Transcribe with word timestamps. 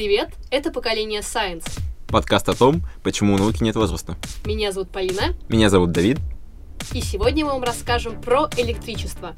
Привет, 0.00 0.30
это 0.50 0.72
«Поколение 0.72 1.20
Science». 1.20 1.78
Подкаст 2.08 2.48
о 2.48 2.54
том, 2.54 2.80
почему 3.02 3.34
у 3.34 3.36
науки 3.36 3.62
нет 3.62 3.76
возраста. 3.76 4.16
Меня 4.46 4.72
зовут 4.72 4.88
Полина. 4.88 5.34
Меня 5.50 5.68
зовут 5.68 5.92
Давид. 5.92 6.16
И 6.94 7.02
сегодня 7.02 7.44
мы 7.44 7.52
вам 7.52 7.64
расскажем 7.64 8.18
про 8.18 8.48
электричество. 8.56 9.36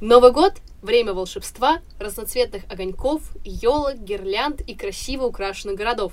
Новый 0.00 0.30
год– 0.30 0.52
время 0.82 1.12
волшебства, 1.12 1.80
разноцветных 1.98 2.62
огоньков, 2.70 3.32
елок, 3.44 3.96
гирлянд 3.96 4.60
и 4.60 4.76
красиво 4.76 5.24
украшенных 5.24 5.74
городов. 5.74 6.12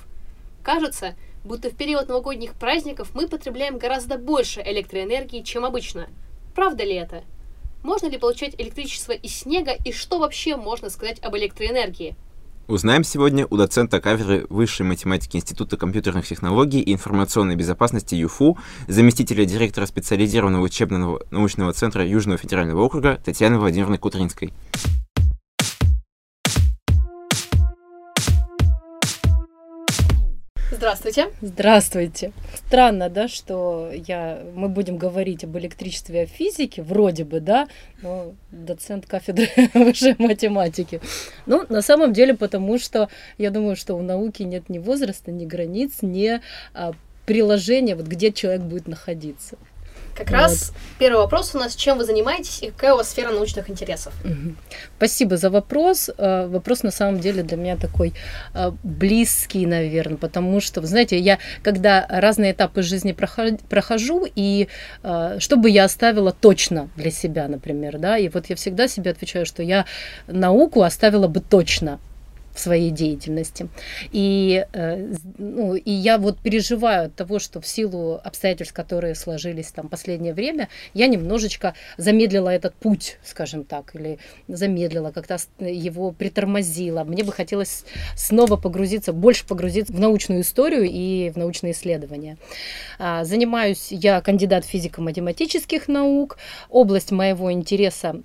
Кажется, 0.63 1.15
будто 1.43 1.69
в 1.69 1.75
период 1.75 2.07
новогодних 2.07 2.55
праздников 2.55 3.11
мы 3.13 3.27
потребляем 3.27 3.77
гораздо 3.77 4.17
больше 4.17 4.63
электроэнергии, 4.65 5.43
чем 5.43 5.65
обычно. 5.65 6.07
Правда 6.55 6.83
ли 6.83 6.95
это? 6.95 7.23
Можно 7.83 8.07
ли 8.07 8.17
получать 8.17 8.55
электричество 8.57 9.11
из 9.11 9.35
снега 9.35 9.77
и 9.85 9.91
что 9.91 10.17
вообще 10.17 10.55
можно 10.55 10.89
сказать 10.89 11.19
об 11.19 11.37
электроэнергии? 11.37 12.15
Узнаем 12.65 13.03
сегодня 13.03 13.45
у 13.49 13.57
доцента 13.57 13.99
кафедры 13.99 14.45
Высшей 14.49 14.85
математики 14.85 15.35
Института 15.35 15.75
компьютерных 15.75 16.25
технологий 16.25 16.79
и 16.79 16.93
информационной 16.93 17.57
безопасности 17.57 18.15
ЮФУ, 18.15 18.57
заместителя 18.87 19.43
директора 19.43 19.85
специализированного 19.85 20.63
учебного 20.63 21.21
научного 21.29 21.73
центра 21.73 22.07
Южного 22.07 22.37
федерального 22.37 22.81
округа 22.81 23.19
Татьяны 23.21 23.59
Владимировны 23.59 23.97
Кутринской. 23.97 24.53
Здравствуйте. 30.95 31.31
Здравствуйте. 31.41 32.31
Странно, 32.67 33.09
да, 33.09 33.27
что 33.27 33.89
я, 33.91 34.43
мы 34.53 34.69
будем 34.69 34.97
говорить 34.97 35.43
об 35.43 35.57
электричестве 35.57 36.23
и 36.23 36.25
физике, 36.27 36.83
вроде 36.83 37.23
бы, 37.23 37.39
да, 37.39 37.67
но 38.03 38.33
доцент 38.51 39.07
кафедры 39.07 39.49
высшей 39.73 40.15
математики. 40.19 41.01
Ну, 41.47 41.65
на 41.67 41.81
самом 41.81 42.13
деле, 42.13 42.35
потому 42.35 42.77
что 42.77 43.09
я 43.39 43.49
думаю, 43.49 43.75
что 43.75 43.95
у 43.95 44.03
науки 44.03 44.43
нет 44.43 44.69
ни 44.69 44.77
возраста, 44.77 45.31
ни 45.31 45.45
границ, 45.45 46.03
ни 46.03 46.39
а, 46.75 46.91
приложения, 47.25 47.95
вот 47.95 48.05
где 48.05 48.31
человек 48.31 48.61
будет 48.61 48.87
находиться. 48.87 49.57
Как 50.15 50.29
вот. 50.29 50.35
раз 50.35 50.73
первый 50.99 51.17
вопрос 51.17 51.55
у 51.55 51.57
нас, 51.57 51.75
чем 51.75 51.97
вы 51.97 52.05
занимаетесь 52.05 52.61
и 52.61 52.67
какая 52.67 52.93
у 52.93 52.97
вас 52.97 53.09
сфера 53.09 53.31
научных 53.31 53.69
интересов? 53.69 54.13
Спасибо 54.97 55.37
за 55.37 55.49
вопрос. 55.49 56.09
А, 56.17 56.47
вопрос 56.47 56.83
на 56.83 56.91
самом 56.91 57.19
деле 57.19 57.43
для 57.43 57.57
меня 57.57 57.77
такой 57.77 58.13
а, 58.53 58.73
близкий, 58.83 59.65
наверное, 59.65 60.17
потому 60.17 60.61
что, 60.61 60.81
вы 60.81 60.87
знаете, 60.87 61.17
я 61.17 61.39
когда 61.63 62.05
разные 62.09 62.51
этапы 62.51 62.83
жизни 62.83 63.13
прохожу, 63.13 64.27
и 64.35 64.67
а, 65.01 65.39
что 65.39 65.57
бы 65.57 65.69
я 65.69 65.85
оставила 65.85 66.31
точно 66.31 66.89
для 66.95 67.11
себя, 67.11 67.47
например, 67.47 67.97
да, 67.97 68.17
и 68.17 68.29
вот 68.29 68.47
я 68.47 68.55
всегда 68.55 68.87
себе 68.87 69.11
отвечаю, 69.11 69.45
что 69.45 69.63
я 69.63 69.85
науку 70.27 70.83
оставила 70.83 71.27
бы 71.27 71.39
точно, 71.39 71.99
в 72.53 72.59
своей 72.59 72.91
деятельности. 72.91 73.67
И, 74.11 74.65
э, 74.73 75.13
ну, 75.37 75.75
и 75.75 75.91
я 75.91 76.17
вот 76.17 76.39
переживаю 76.39 77.07
от 77.07 77.15
того, 77.15 77.39
что 77.39 77.59
в 77.61 77.67
силу 77.67 78.19
обстоятельств, 78.23 78.73
которые 78.73 79.15
сложились 79.15 79.71
там 79.71 79.89
последнее 79.89 80.33
время, 80.33 80.69
я 80.93 81.07
немножечко 81.07 81.73
замедлила 81.97 82.49
этот 82.49 82.75
путь, 82.75 83.17
скажем 83.23 83.63
так, 83.63 83.95
или 83.95 84.19
замедлила, 84.47 85.11
как-то 85.11 85.37
его 85.59 86.11
притормозила. 86.11 87.03
Мне 87.03 87.23
бы 87.23 87.31
хотелось 87.31 87.85
снова 88.15 88.55
погрузиться, 88.55 89.13
больше 89.13 89.45
погрузиться 89.45 89.93
в 89.93 89.99
научную 89.99 90.41
историю 90.41 90.83
и 90.89 91.31
в 91.31 91.37
научные 91.37 91.73
исследования. 91.73 92.37
А, 92.99 93.23
занимаюсь 93.23 93.91
я 93.91 94.21
кандидат 94.21 94.65
физико-математических 94.65 95.87
наук. 95.87 96.37
Область 96.69 97.11
моего 97.11 97.51
интереса 97.51 98.21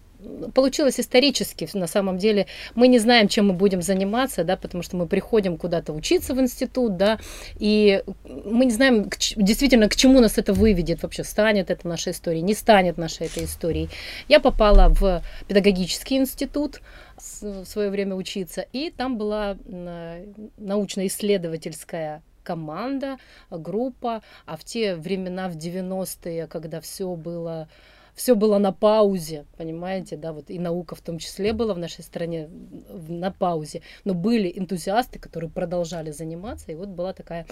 получилось 0.54 1.00
исторически. 1.00 1.68
На 1.74 1.86
самом 1.86 2.18
деле 2.18 2.46
мы 2.74 2.88
не 2.88 2.98
знаем, 2.98 3.28
чем 3.28 3.48
мы 3.48 3.54
будем 3.54 3.82
заниматься, 3.82 4.44
да, 4.44 4.56
потому 4.56 4.82
что 4.82 4.96
мы 4.96 5.06
приходим 5.06 5.56
куда-то 5.56 5.92
учиться 5.92 6.34
в 6.34 6.40
институт, 6.40 6.96
да, 6.96 7.18
и 7.58 8.02
мы 8.24 8.64
не 8.64 8.72
знаем 8.72 9.08
к, 9.08 9.16
действительно, 9.36 9.88
к 9.88 9.96
чему 9.96 10.20
нас 10.20 10.38
это 10.38 10.52
выведет 10.52 11.02
вообще, 11.02 11.24
станет 11.24 11.70
это 11.70 11.88
нашей 11.88 12.12
историей, 12.12 12.42
не 12.42 12.54
станет 12.54 12.98
нашей 12.98 13.26
этой 13.26 13.44
историей. 13.44 13.88
Я 14.28 14.40
попала 14.40 14.88
в 14.88 15.22
педагогический 15.46 16.16
институт, 16.16 16.80
в 17.40 17.64
свое 17.64 17.90
время 17.90 18.14
учиться, 18.14 18.64
и 18.72 18.90
там 18.90 19.18
была 19.18 19.56
научно-исследовательская 20.56 22.22
команда, 22.44 23.18
группа, 23.50 24.22
а 24.46 24.56
в 24.56 24.64
те 24.64 24.94
времена, 24.94 25.48
в 25.48 25.56
90-е, 25.56 26.46
когда 26.46 26.80
все 26.80 27.14
было 27.14 27.68
все 28.18 28.34
было 28.34 28.58
на 28.58 28.72
паузе, 28.72 29.46
понимаете, 29.56 30.16
да, 30.16 30.32
вот 30.32 30.50
и 30.50 30.58
наука 30.58 30.96
в 30.96 31.00
том 31.00 31.18
числе 31.18 31.52
была 31.52 31.72
в 31.72 31.78
нашей 31.78 32.02
стране 32.02 32.50
на 33.08 33.30
паузе, 33.30 33.82
но 34.04 34.12
были 34.12 34.52
энтузиасты, 34.54 35.20
которые 35.20 35.48
продолжали 35.50 36.10
заниматься, 36.10 36.72
и 36.72 36.74
вот 36.74 36.88
была 36.88 37.12
такая 37.12 37.46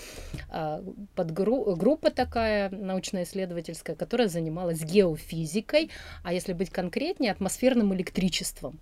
а, 0.51 0.83
группа 1.15 2.11
такая 2.11 2.71
научно-исследовательская, 2.71 3.95
которая 3.95 4.27
занималась 4.27 4.83
геофизикой, 4.83 5.91
а 6.25 6.33
если 6.33 6.53
быть 6.53 6.71
конкретнее, 6.71 7.31
атмосферным 7.31 7.95
электричеством. 7.95 8.81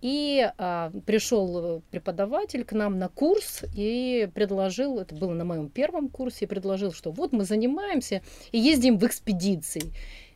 И 0.00 0.50
а, 0.58 0.90
пришел 1.06 1.80
преподаватель 1.92 2.64
к 2.64 2.72
нам 2.72 2.98
на 2.98 3.08
курс 3.08 3.62
и 3.72 4.28
предложил, 4.34 4.98
это 4.98 5.14
было 5.14 5.32
на 5.32 5.44
моем 5.44 5.68
первом 5.68 6.08
курсе, 6.08 6.48
предложил, 6.48 6.92
что 6.92 7.12
вот 7.12 7.32
мы 7.32 7.44
занимаемся 7.44 8.20
и 8.50 8.58
ездим 8.58 8.98
в 8.98 9.06
экспедиции. 9.06 9.92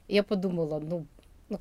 Я 0.08 0.22
подумала, 0.22 0.80
ну, 0.80 1.06
ну 1.48 1.60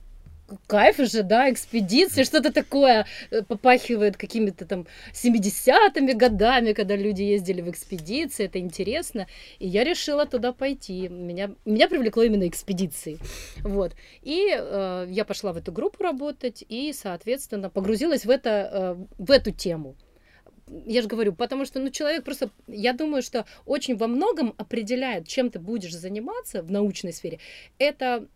кайф 0.68 0.98
же, 0.98 1.24
да, 1.24 1.50
экспедиции, 1.50 2.24
что-то 2.24 2.52
такое 2.52 3.06
э, 3.32 3.42
попахивает 3.42 4.18
какими-то 4.18 4.66
там 4.66 4.86
70-ми 5.14 6.14
годами, 6.14 6.74
когда 6.74 6.96
люди 6.96 7.22
ездили 7.22 7.62
в 7.62 7.70
экспедиции, 7.70 8.46
это 8.46 8.60
интересно. 8.60 9.28
И 9.60 9.68
я 9.68 9.84
решила 9.84 10.26
туда 10.26 10.52
пойти. 10.52 11.08
Меня, 11.08 11.52
меня 11.66 11.88
привлекло 11.88 12.24
именно 12.24 12.48
экспедиции. 12.48 13.18
Вот. 13.62 13.96
И 14.22 14.50
э, 14.54 15.08
я 15.10 15.26
пошла 15.26 15.54
в 15.54 15.58
эту 15.58 15.72
группу 15.72 16.04
работать 16.04 16.64
и, 16.68 16.94
соответственно, 16.94 17.70
погрузилась 17.70 18.26
в, 18.26 18.30
это, 18.30 18.50
э, 18.50 19.06
в 19.18 19.32
эту 19.32 19.52
тему 19.52 19.96
я 20.86 21.02
же 21.02 21.08
говорю, 21.08 21.34
потому 21.34 21.66
что, 21.66 21.80
ну, 21.80 21.90
человек 21.90 22.24
просто, 22.24 22.50
я 22.68 22.94
думаю, 22.94 23.22
что 23.22 23.46
очень 23.66 23.96
во 23.96 24.08
многом 24.08 24.54
определяет, 24.58 25.28
чем 25.28 25.50
ты 25.50 25.60
будешь 25.60 25.96
заниматься 25.96 26.62
в 26.62 26.72
научной 26.72 27.14
сфере, 27.14 27.40
это 27.78 28.28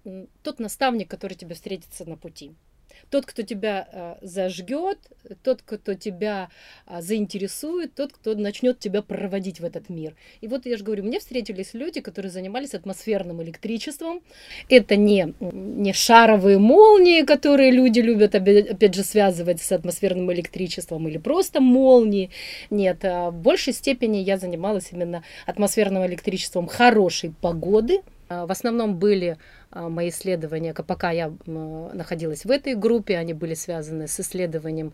тот 0.44 0.60
наставник, 0.60 1.10
который 1.10 1.34
тебе 1.34 1.56
встретится 1.56 2.08
на 2.08 2.18
пути 2.18 2.54
тот, 3.10 3.26
кто 3.26 3.42
тебя 3.42 3.88
э, 3.92 4.16
зажгет, 4.22 4.98
тот, 5.44 5.62
кто 5.64 5.94
тебя 5.94 6.50
э, 6.86 7.02
заинтересует, 7.02 7.96
тот, 7.96 8.14
кто 8.14 8.36
начнет 8.36 8.80
тебя 8.80 9.02
проводить 9.02 9.60
в 9.60 9.66
этот 9.66 9.90
мир. 9.90 10.16
И 10.42 10.48
вот 10.48 10.66
я 10.66 10.78
же 10.78 10.84
говорю, 10.84 11.04
мне 11.04 11.20
встретились 11.20 11.74
люди, 11.74 12.02
которые 12.02 12.32
занимались 12.32 12.74
атмосферным 12.74 13.42
электричеством. 13.44 14.22
Это 14.70 14.96
не, 14.96 15.34
не 15.40 15.94
шаровые 15.94 16.58
молнии, 16.58 17.24
которые 17.24 17.72
люди 17.72 18.00
любят, 18.00 18.36
опять 18.36 18.94
же, 18.94 19.04
связывать 19.04 19.62
с 19.62 19.72
атмосферным 19.72 20.32
электричеством, 20.34 21.08
или 21.08 21.18
просто 21.18 21.62
молнии. 21.62 22.30
Нет, 22.70 23.06
а 23.06 23.32
в 23.32 23.42
большей 23.42 23.74
степени 23.74 24.18
я 24.18 24.38
занималась 24.38 24.90
именно 24.92 25.24
атмосферным 25.46 26.06
электричеством 26.06 26.68
хорошей 26.68 27.34
погоды, 27.42 28.02
в 28.30 28.52
основном 28.52 28.96
были 28.98 29.38
а, 29.72 29.90
мои 29.90 30.10
исследования, 30.10 30.74
пока 30.74 31.12
я 31.12 31.34
находилась 31.46 32.46
в 32.46 32.52
этой 32.52 32.76
группе, 32.76 33.18
они 33.18 33.34
были 33.34 33.54
связаны 33.54 34.08
с 34.08 34.20
исследованием 34.20 34.94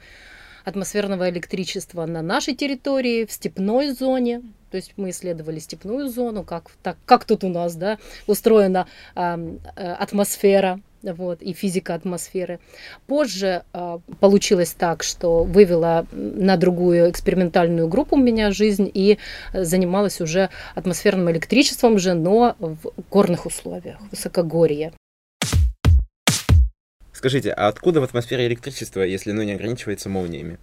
атмосферного 0.65 1.29
электричества 1.29 2.05
на 2.05 2.21
нашей 2.21 2.55
территории, 2.55 3.25
в 3.25 3.31
степной 3.31 3.89
зоне. 3.89 4.41
То 4.71 4.77
есть 4.77 4.93
мы 4.95 5.09
исследовали 5.09 5.59
степную 5.59 6.09
зону, 6.09 6.43
как, 6.43 6.71
так, 6.81 6.97
как 7.05 7.25
тут 7.25 7.43
у 7.43 7.49
нас 7.49 7.75
да, 7.75 7.99
устроена 8.27 8.87
э, 9.15 9.59
атмосфера 9.75 10.79
вот, 11.03 11.41
и 11.41 11.53
физика 11.53 11.93
атмосферы. 11.93 12.59
Позже 13.07 13.63
э, 13.73 13.99
получилось 14.19 14.73
так, 14.77 15.03
что 15.03 15.43
вывела 15.43 16.07
на 16.11 16.57
другую 16.57 17.09
экспериментальную 17.11 17.87
группу 17.87 18.15
у 18.15 18.19
меня 18.19 18.51
жизнь 18.51 18.89
и 18.93 19.17
занималась 19.53 20.21
уже 20.21 20.49
атмосферным 20.75 21.29
электричеством 21.31 21.97
же, 21.97 22.13
но 22.13 22.55
в 22.59 22.93
горных 23.11 23.45
условиях, 23.45 23.97
высокогорье. 24.11 24.93
Скажите, 27.11 27.51
а 27.51 27.67
откуда 27.67 28.01
в 28.01 28.03
атмосфере 28.03 28.47
электричество, 28.47 29.01
если 29.01 29.31
оно 29.31 29.43
не 29.43 29.53
ограничивается 29.53 30.09
молниями? 30.09 30.57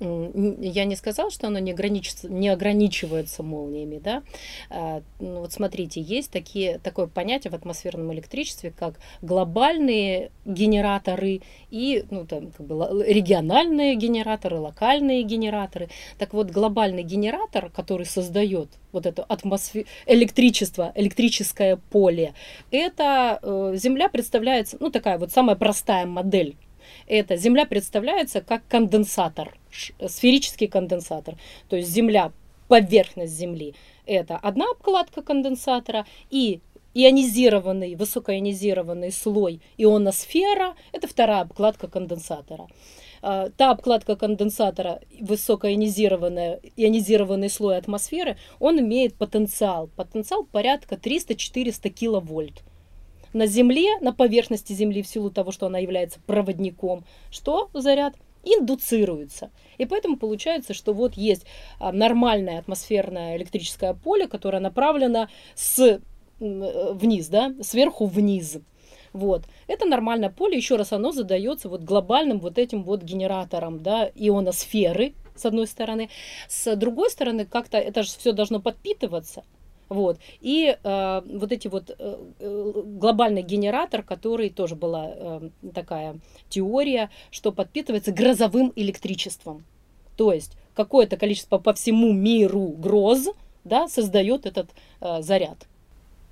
Я 0.00 0.84
не 0.86 0.96
сказала, 0.96 1.30
что 1.30 1.48
оно 1.48 1.58
не, 1.58 1.72
ограничится, 1.72 2.28
не 2.28 2.48
ограничивается 2.48 3.42
молниями, 3.42 3.98
да. 3.98 4.22
А, 4.70 5.02
ну, 5.18 5.40
вот 5.40 5.52
смотрите, 5.52 6.00
есть 6.00 6.30
такие, 6.30 6.78
такое 6.78 7.06
понятие 7.06 7.50
в 7.50 7.54
атмосферном 7.54 8.12
электричестве, 8.14 8.70
как 8.70 8.94
глобальные 9.20 10.30
генераторы 10.46 11.42
и 11.70 12.04
ну, 12.10 12.26
там, 12.26 12.50
как 12.50 12.66
бы, 12.66 13.04
региональные 13.06 13.94
генераторы, 13.94 14.58
локальные 14.58 15.22
генераторы. 15.22 15.90
Так 16.18 16.32
вот, 16.32 16.50
глобальный 16.50 17.02
генератор, 17.02 17.70
который 17.70 18.06
создает 18.06 18.70
вот 18.92 19.04
это 19.04 19.22
атмосфер... 19.22 19.84
электричество, 20.06 20.92
электрическое 20.94 21.76
поле, 21.76 22.32
это 22.70 23.38
э, 23.42 23.74
Земля 23.76 24.08
представляется, 24.08 24.78
ну, 24.80 24.90
такая 24.90 25.18
вот 25.18 25.30
самая 25.30 25.56
простая 25.56 26.06
модель 26.06 26.56
Это 27.06 27.36
Земля 27.36 27.66
представляется 27.66 28.40
как 28.40 28.66
конденсатор, 28.68 29.56
сферический 30.06 30.66
конденсатор. 30.66 31.36
То 31.68 31.76
есть 31.76 31.90
Земля, 31.90 32.32
поверхность 32.68 33.32
Земли, 33.32 33.74
это 34.06 34.36
одна 34.36 34.66
обкладка 34.70 35.22
конденсатора, 35.22 36.06
и 36.30 36.60
ионизированный, 36.94 37.94
высокоионизированный 37.94 39.12
слой 39.12 39.60
ионосфера– 39.78 40.74
это 40.92 41.06
вторая 41.06 41.42
обкладка 41.42 41.88
конденсатора. 41.88 42.66
А, 43.22 43.50
та 43.50 43.70
обкладка 43.70 44.16
конденсатора, 44.16 45.00
высокоионизированная, 45.20 46.60
ионизированный 46.76 47.50
слой 47.50 47.76
атмосферы, 47.76 48.36
он 48.58 48.80
имеет 48.80 49.14
потенциал. 49.14 49.88
Потенциал 49.96 50.44
порядка 50.44 50.94
300-400 50.94 51.90
киловольт. 51.90 52.62
На 53.32 53.46
Земле, 53.46 53.98
на 54.00 54.12
поверхности 54.12 54.72
Земли, 54.72 55.02
в 55.02 55.06
силу 55.06 55.30
того, 55.30 55.52
что 55.52 55.66
она 55.66 55.78
является 55.78 56.20
проводником, 56.26 57.04
что 57.30 57.70
заряд? 57.74 58.14
индуцируется. 58.42 59.50
И 59.76 59.84
поэтому 59.84 60.16
получается, 60.16 60.72
что 60.72 60.94
вот 60.94 61.14
есть 61.14 61.44
а, 61.78 61.92
нормальное 61.92 62.58
атмосферное 62.58 63.36
электрическое 63.36 63.92
поле, 63.92 64.26
которое 64.26 64.60
направлено 64.60 65.28
с 65.54 66.00
вниз, 66.38 67.28
да, 67.28 67.54
сверху 67.60 68.06
вниз. 68.06 68.58
Вот. 69.12 69.42
Это 69.66 69.86
нормальное 69.86 70.30
поле, 70.30 70.56
еще 70.56 70.76
раз, 70.76 70.92
оно 70.92 71.12
задается 71.12 71.68
вот 71.68 71.82
глобальным 71.82 72.38
вот 72.38 72.58
этим 72.58 72.82
вот 72.82 73.02
генератором, 73.02 73.82
да, 73.82 74.10
ионосферы, 74.14 75.14
с 75.34 75.44
одной 75.44 75.66
стороны. 75.66 76.08
С 76.48 76.76
другой 76.76 77.10
стороны, 77.10 77.44
как-то 77.44 77.78
это 77.78 78.02
же 78.02 78.10
все 78.10 78.32
должно 78.32 78.60
подпитываться. 78.60 79.44
Вот. 79.90 80.18
И 80.40 80.78
э, 80.82 81.22
вот 81.26 81.50
эти 81.52 81.66
вот 81.66 81.90
э, 81.90 81.94
э, 82.38 82.72
глобальный 82.86 83.42
генератор, 83.42 84.04
который 84.04 84.48
тоже 84.48 84.76
была 84.76 85.10
э, 85.12 85.50
такая 85.74 86.20
теория, 86.48 87.10
что 87.32 87.50
подпитывается 87.50 88.12
грозовым 88.12 88.72
электричеством. 88.76 89.64
То 90.16 90.32
есть 90.32 90.56
какое-то 90.74 91.16
количество 91.16 91.58
по 91.58 91.74
всему 91.74 92.12
миру 92.12 92.68
гроз 92.68 93.30
да, 93.64 93.88
создает 93.88 94.46
этот 94.46 94.70
э, 95.00 95.22
заряд. 95.22 95.66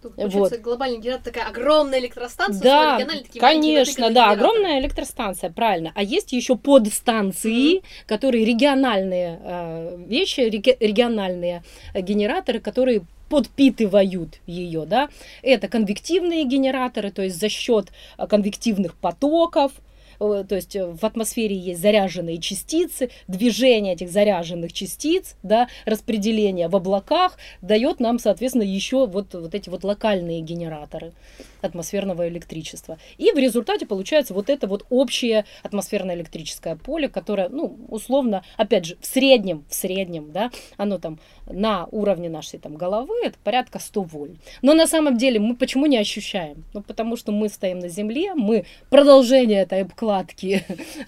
Тут, 0.00 0.14
получается, 0.14 0.54
вот. 0.54 0.60
глобальный 0.60 0.98
генератор 0.98 1.32
такая 1.32 1.48
огромная 1.48 1.98
электростанция, 1.98 2.62
да, 2.62 3.06
конечно, 3.40 4.10
да, 4.10 4.30
огромная 4.30 4.78
электростанция, 4.78 5.50
правильно. 5.50 5.90
А 5.96 6.04
есть 6.04 6.32
еще 6.32 6.56
подстанции, 6.56 7.78
mm-hmm. 7.78 7.84
которые 8.06 8.44
региональные 8.44 9.40
э, 9.42 9.96
вещи, 10.06 10.42
региональные 10.42 11.64
э, 11.94 12.00
генераторы, 12.00 12.60
которые 12.60 13.02
подпитывают 13.28 14.40
ее, 14.46 14.86
да. 14.86 15.08
Это 15.42 15.68
конвективные 15.68 16.44
генераторы, 16.44 17.10
то 17.10 17.22
есть 17.22 17.38
за 17.38 17.48
счет 17.48 17.90
э, 18.16 18.26
конвективных 18.26 18.94
потоков, 18.96 19.72
Э, 20.20 20.44
то 20.48 20.54
есть 20.54 20.76
э, 20.76 20.86
в 20.86 21.04
атмосфере 21.04 21.56
есть 21.56 21.80
заряженные 21.80 22.38
частицы, 22.38 23.10
движение 23.26 23.94
этих 23.94 24.10
заряженных 24.10 24.72
частиц, 24.72 25.36
да, 25.42 25.68
распределение 25.84 26.68
в 26.68 26.76
облаках 26.76 27.38
дает 27.62 28.00
нам, 28.00 28.18
соответственно, 28.18 28.64
еще 28.64 29.06
вот, 29.06 29.34
вот 29.34 29.54
эти 29.54 29.68
вот 29.68 29.84
локальные 29.84 30.40
генераторы 30.40 31.12
атмосферного 31.60 32.28
электричества. 32.28 32.98
И 33.16 33.30
в 33.32 33.38
результате 33.38 33.86
получается 33.86 34.34
вот 34.34 34.50
это 34.50 34.66
вот 34.66 34.86
общее 34.90 35.44
атмосферное 35.62 36.16
электрическое 36.16 36.76
поле, 36.76 37.08
которое, 37.08 37.48
ну, 37.48 37.78
условно, 37.88 38.44
опять 38.56 38.84
же, 38.84 38.96
в 39.00 39.06
среднем, 39.06 39.64
в 39.68 39.74
среднем, 39.74 40.32
да, 40.32 40.50
оно 40.76 40.98
там 40.98 41.18
на 41.46 41.86
уровне 41.90 42.28
нашей 42.28 42.58
там 42.58 42.76
головы, 42.76 43.14
это 43.24 43.36
порядка 43.42 43.78
100 43.78 44.02
вольт. 44.02 44.38
Но 44.62 44.74
на 44.74 44.86
самом 44.86 45.16
деле 45.16 45.40
мы 45.40 45.56
почему 45.56 45.86
не 45.86 45.98
ощущаем? 45.98 46.64
Ну, 46.74 46.82
потому 46.82 47.16
что 47.16 47.32
мы 47.32 47.48
стоим 47.48 47.78
на 47.78 47.88
земле, 47.88 48.34
мы 48.34 48.64
продолжение 48.90 49.62
этой 49.62 49.82
обкладки, 49.82 50.64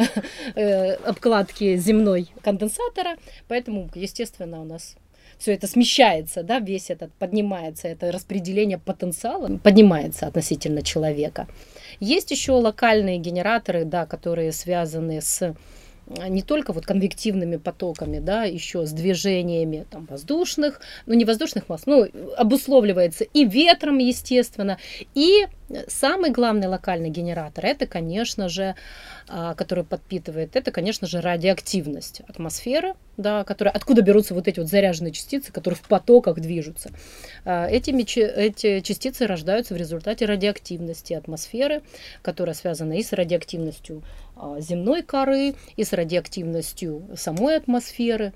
э, 0.55 0.94
обкладки 0.94 1.76
земной 1.76 2.29
конденсатора, 2.43 3.17
поэтому, 3.49 3.88
естественно, 3.94 4.61
у 4.61 4.64
нас 4.64 4.97
все 5.40 5.54
это 5.54 5.66
смещается, 5.66 6.42
да, 6.42 6.60
весь 6.60 6.90
этот 6.90 7.12
поднимается, 7.14 7.88
это 7.88 8.12
распределение 8.12 8.78
потенциала 8.78 9.56
поднимается 9.56 10.26
относительно 10.26 10.82
человека. 10.82 11.48
Есть 11.98 12.31
еще 12.31 12.52
локальные 12.52 13.19
генераторы, 13.19 13.84
да, 13.84 14.06
которые 14.06 14.52
связаны 14.52 15.20
с 15.20 15.54
не 16.28 16.42
только 16.42 16.72
вот 16.72 16.87
конвективными 16.87 17.56
потоками, 17.56 18.19
да, 18.19 18.44
еще 18.44 18.84
с 18.84 18.90
движениями 18.90 19.87
там, 19.90 20.06
воздушных, 20.10 20.81
ну 21.06 21.14
не 21.14 21.25
воздушных 21.25 21.69
масс, 21.69 21.82
ну 21.87 22.08
обусловливается 22.37 23.25
и 23.25 23.44
ветром, 23.44 23.98
естественно, 23.98 24.78
и 25.14 25.46
самый 25.88 26.31
главный 26.31 26.69
локальный 26.69 27.11
генератор, 27.11 27.64
это, 27.67 27.87
конечно 27.87 28.49
же, 28.49 28.75
а, 29.28 29.55
который 29.55 29.84
подпитывает, 29.84 30.56
это, 30.56 30.70
конечно 30.70 31.06
же, 31.06 31.20
радиоактивность 31.20 32.20
атмосферы, 32.28 32.94
да, 33.17 33.44
которая, 33.44 33.72
откуда 33.72 34.02
берутся 34.02 34.34
вот 34.34 34.49
эти 34.49 34.58
вот 34.61 34.69
заряженные 34.69 35.12
частицы, 35.12 35.52
которые 35.52 35.76
в 35.76 35.82
потоках 35.82 36.40
движутся. 36.40 36.90
А, 37.44 37.69
Этими, 37.69 38.02
эти 38.02 38.81
частицы 38.81 39.26
рождаются 39.26 39.75
в 39.75 39.76
результате 39.76 40.26
радиоактивности 40.26 41.12
атмосферы, 41.12 41.82
которая 42.23 42.55
связана 42.55 42.94
и 42.94 43.02
с 43.02 43.12
радиоактивностью 43.12 44.02
а, 44.37 44.61
земной 44.61 45.02
коры, 45.02 45.55
и 45.76 45.84
с 45.84 45.93
радиоактивностью 45.93 47.08
самой 47.16 47.56
атмосферы. 47.56 48.32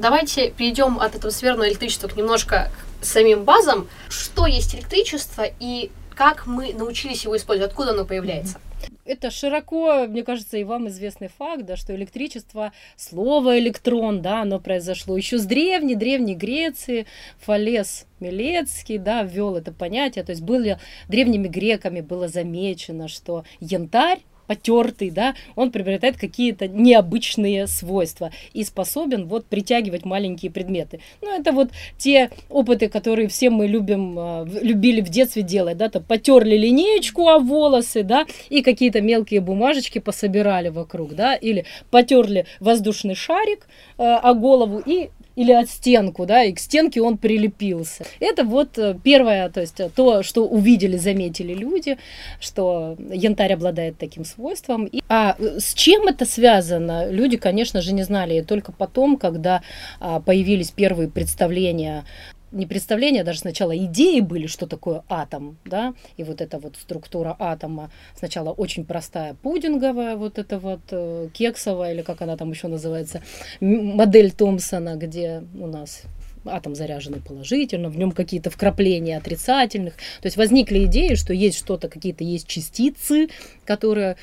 Давайте 0.00 0.50
перейдем 0.50 0.98
от 0.98 1.14
этого 1.14 1.30
сферного 1.30 1.68
электричества 1.68 2.08
к 2.08 2.16
немножко 2.16 2.70
к 3.00 3.04
самим 3.04 3.44
базам. 3.44 3.86
Что 4.08 4.46
есть 4.46 4.74
электричество 4.74 5.44
и 5.60 5.90
как 6.14 6.46
мы 6.46 6.72
научились 6.72 7.24
его 7.24 7.36
использовать, 7.36 7.70
откуда 7.70 7.90
оно 7.90 8.04
появляется? 8.04 8.58
это 9.04 9.30
широко, 9.30 10.06
мне 10.06 10.22
кажется, 10.22 10.56
и 10.56 10.64
вам 10.64 10.88
известный 10.88 11.28
факт, 11.28 11.64
да, 11.64 11.76
что 11.76 11.94
электричество, 11.94 12.72
слово 12.96 13.58
электрон, 13.58 14.22
да, 14.22 14.42
оно 14.42 14.60
произошло 14.60 15.16
еще 15.16 15.38
с 15.38 15.44
древней, 15.44 15.96
древней 15.96 16.34
Греции, 16.34 17.06
Фалес 17.40 18.06
Милецкий, 18.20 18.98
да, 18.98 19.22
ввел 19.22 19.56
это 19.56 19.72
понятие, 19.72 20.24
то 20.24 20.30
есть 20.30 20.42
были 20.42 20.78
древними 21.08 21.48
греками 21.48 22.00
было 22.00 22.28
замечено, 22.28 23.08
что 23.08 23.44
янтарь 23.58 24.20
потертый, 24.50 25.10
да, 25.10 25.36
он 25.54 25.70
приобретает 25.70 26.16
какие-то 26.16 26.66
необычные 26.66 27.68
свойства 27.68 28.32
и 28.52 28.64
способен 28.64 29.28
вот 29.28 29.46
притягивать 29.46 30.04
маленькие 30.04 30.50
предметы. 30.50 30.98
Ну, 31.22 31.32
это 31.32 31.52
вот 31.52 31.70
те 31.98 32.30
опыты, 32.48 32.88
которые 32.88 33.28
все 33.28 33.48
мы 33.48 33.68
любим, 33.68 34.18
а, 34.18 34.44
любили 34.44 35.02
в 35.02 35.08
детстве 35.08 35.42
делать, 35.42 35.76
да, 35.76 35.88
то 35.88 36.00
потерли 36.00 36.56
линеечку 36.56 37.28
о 37.28 37.38
волосы, 37.38 38.02
да, 38.02 38.26
и 38.48 38.60
какие-то 38.62 39.00
мелкие 39.00 39.40
бумажечки 39.40 40.00
пособирали 40.00 40.68
вокруг, 40.68 41.14
да, 41.14 41.36
или 41.36 41.64
потерли 41.92 42.44
воздушный 42.58 43.14
шарик 43.14 43.68
э, 43.98 44.02
о 44.02 44.34
голову 44.34 44.82
и 44.84 45.10
или 45.36 45.52
от 45.52 45.70
стенку, 45.70 46.26
да, 46.26 46.42
и 46.44 46.52
к 46.52 46.58
стенке 46.58 47.00
он 47.00 47.18
прилепился. 47.18 48.04
Это 48.20 48.44
вот 48.44 48.78
э, 48.78 48.96
первое, 49.02 49.48
то 49.48 49.60
есть 49.60 49.80
э, 49.80 49.90
то, 49.94 50.22
что 50.22 50.46
увидели, 50.46 50.96
заметили 50.96 51.54
люди, 51.54 51.98
что 52.40 52.96
янтарь 53.10 53.54
обладает 53.54 53.98
таким 53.98 54.24
свойством. 54.24 54.86
И, 54.86 55.02
а 55.08 55.36
э, 55.38 55.60
с 55.60 55.74
чем 55.74 56.08
это 56.08 56.24
связано? 56.24 57.10
Люди, 57.10 57.36
конечно 57.36 57.80
же, 57.80 57.92
не 57.92 58.02
знали. 58.02 58.34
И 58.34 58.42
только 58.42 58.72
потом, 58.72 59.16
когда 59.16 59.62
а, 60.00 60.20
появились 60.20 60.70
первые 60.70 61.08
представления 61.08 62.04
не 62.52 62.66
представления, 62.66 63.24
даже 63.24 63.40
сначала 63.40 63.76
идеи 63.76 64.20
были, 64.20 64.46
что 64.46 64.66
такое 64.66 65.04
атом, 65.08 65.58
да, 65.64 65.94
и 66.16 66.24
вот 66.24 66.40
эта 66.40 66.58
вот 66.58 66.76
структура 66.76 67.36
атома 67.38 67.90
сначала 68.16 68.50
очень 68.50 68.84
простая, 68.84 69.34
пудинговая, 69.34 70.16
вот 70.16 70.38
эта 70.38 70.58
вот 70.58 70.80
э, 70.90 71.28
кексовая, 71.32 71.94
или 71.94 72.02
как 72.02 72.22
она 72.22 72.36
там 72.36 72.50
еще 72.50 72.68
называется, 72.68 73.22
модель 73.60 74.32
Томпсона, 74.32 74.96
где 74.96 75.44
у 75.54 75.66
нас 75.66 76.02
атом 76.46 76.74
заряженный 76.74 77.20
положительно, 77.20 77.88
в 77.88 77.98
нем 77.98 78.12
какие-то 78.12 78.50
вкрапления 78.50 79.16
отрицательных. 79.18 79.94
То 80.20 80.26
есть 80.26 80.36
возникли 80.36 80.84
идеи, 80.86 81.14
что 81.14 81.32
есть 81.32 81.58
что-то, 81.58 81.88
какие-то 81.88 82.24
есть 82.24 82.46
частицы, 82.46 83.28
которые 83.64 84.16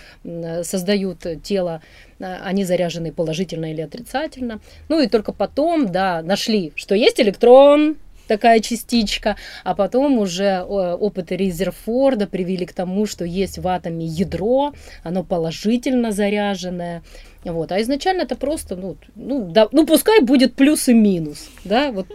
создают 0.63 1.25
тело, 1.43 1.81
а, 2.19 2.41
они 2.43 2.63
заряжены 2.63 3.11
положительно 3.11 3.71
или 3.71 3.81
отрицательно. 3.81 4.59
Ну 4.89 4.99
и 4.99 5.07
только 5.07 5.31
потом, 5.31 5.91
да, 5.91 6.21
нашли, 6.21 6.73
что 6.75 6.95
есть 6.95 7.19
электрон, 7.19 7.97
такая 8.27 8.59
частичка, 8.59 9.35
а 9.63 9.75
потом 9.75 10.19
уже 10.19 10.61
опыты 10.61 11.35
Резерфорда 11.35 12.27
привели 12.27 12.65
к 12.65 12.73
тому, 12.73 13.05
что 13.05 13.25
есть 13.25 13.57
в 13.57 13.67
атоме 13.67 14.05
ядро, 14.05 14.73
оно 15.03 15.23
положительно 15.23 16.11
заряженное, 16.11 17.03
вот, 17.43 17.71
а 17.71 17.81
изначально 17.81 18.23
это 18.23 18.35
просто, 18.35 18.75
ну, 18.75 18.97
ну, 19.15 19.49
да, 19.51 19.67
ну 19.71 19.85
пускай 19.85 20.21
будет 20.21 20.55
плюс 20.55 20.87
и 20.87 20.93
минус, 20.93 21.49
да, 21.63 21.91
вот 21.91 22.07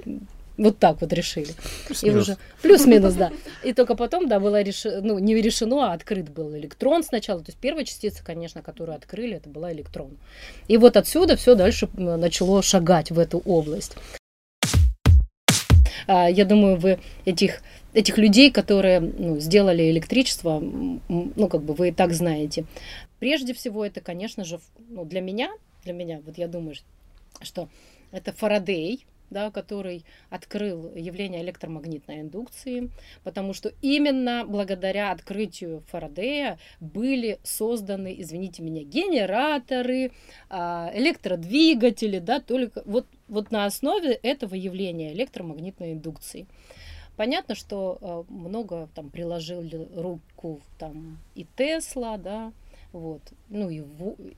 вот 0.59 0.79
так 0.79 1.01
вот 1.01 1.13
решили. 1.13 1.55
Плюс-минус. 1.87 2.17
И 2.17 2.21
уже 2.21 2.37
плюс-минус, 2.61 3.15
да. 3.15 3.33
И 3.65 3.73
только 3.73 3.95
потом, 3.95 4.29
да, 4.29 4.39
было 4.39 4.61
решено, 4.63 5.01
ну, 5.01 5.19
не 5.19 5.35
решено, 5.35 5.91
а 5.91 5.95
открыт 5.95 6.29
был 6.29 6.55
электрон 6.57 7.03
сначала. 7.03 7.41
То 7.41 7.49
есть 7.49 7.59
первая 7.59 7.85
частица, 7.85 8.23
конечно, 8.25 8.63
которую 8.63 8.97
открыли, 8.97 9.37
это 9.37 9.49
была 9.49 9.73
электрон. 9.73 10.19
И 10.69 10.77
вот 10.77 10.97
отсюда 10.97 11.37
все 11.37 11.55
дальше 11.55 11.89
начало 11.97 12.63
шагать 12.63 13.11
в 13.11 13.19
эту 13.19 13.39
область. 13.39 13.97
А, 16.07 16.29
я 16.29 16.45
думаю, 16.45 16.77
вы 16.77 16.99
этих 17.25 17.63
этих 17.95 18.17
людей, 18.17 18.51
которые 18.51 19.01
ну, 19.01 19.39
сделали 19.39 19.91
электричество, 19.91 20.61
ну, 20.61 21.49
как 21.49 21.63
бы 21.63 21.75
вы 21.75 21.89
и 21.89 21.93
так 21.93 22.15
знаете. 22.15 22.65
Прежде 23.19 23.53
всего, 23.53 23.85
это, 23.85 24.01
конечно 24.01 24.45
же, 24.45 24.61
ну, 24.89 25.05
для 25.05 25.21
меня, 25.21 25.51
для 25.85 25.93
меня, 25.93 26.23
вот 26.25 26.39
я 26.39 26.49
думаю, 26.49 26.75
что 27.43 27.69
это 28.11 28.33
Фарадей, 28.33 29.05
да, 29.33 29.51
который 29.51 30.05
открыл 30.31 30.95
явление 30.95 31.43
электромагнитной 31.43 32.21
индукции, 32.21 32.91
потому 33.25 33.53
что 33.53 33.73
именно 33.83 34.45
благодаря 34.47 35.11
открытию 35.11 35.83
Фарадея 35.89 36.59
были 36.81 37.39
созданы, 37.43 38.15
извините 38.19 38.63
меня, 38.63 38.83
генераторы, 38.83 40.13
а, 40.49 40.91
электродвигатели, 40.95 42.19
да, 42.19 42.41
только 42.41 42.83
вот, 42.85 43.07
вот 43.29 43.51
на 43.51 43.65
основе 43.65 44.13
этого 44.13 44.55
явления 44.55 45.13
электромагнитной 45.13 45.93
индукции. 45.93 46.47
Понятно, 47.17 47.55
что 47.55 48.27
э, 48.29 48.33
много 48.33 48.89
там 48.95 49.11
приложил 49.11 49.63
руку 49.95 50.63
там 50.79 51.19
и 51.35 51.47
Тесла, 51.57 52.17
да, 52.17 52.53
вот, 52.93 53.23
ну 53.49 53.71
и, 53.71 53.83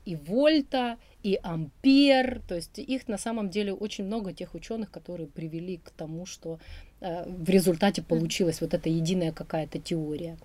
и 0.05 0.15
Вольта, 0.15 0.97
и 1.23 1.39
Ампер, 1.41 2.41
то 2.47 2.55
есть 2.55 2.79
их 2.79 3.07
на 3.07 3.17
самом 3.17 3.49
деле 3.49 3.73
очень 3.73 4.05
много 4.05 4.33
тех 4.33 4.53
ученых, 4.55 4.91
которые 4.91 5.27
привели 5.27 5.77
к 5.77 5.89
тому, 5.91 6.25
что 6.25 6.59
э, 7.01 7.29
в 7.29 7.49
результате 7.49 8.01
получилась 8.01 8.61
вот 8.61 8.73
эта 8.73 8.89
единая 8.89 9.31
какая-то 9.31 9.79
теория. 9.79 10.37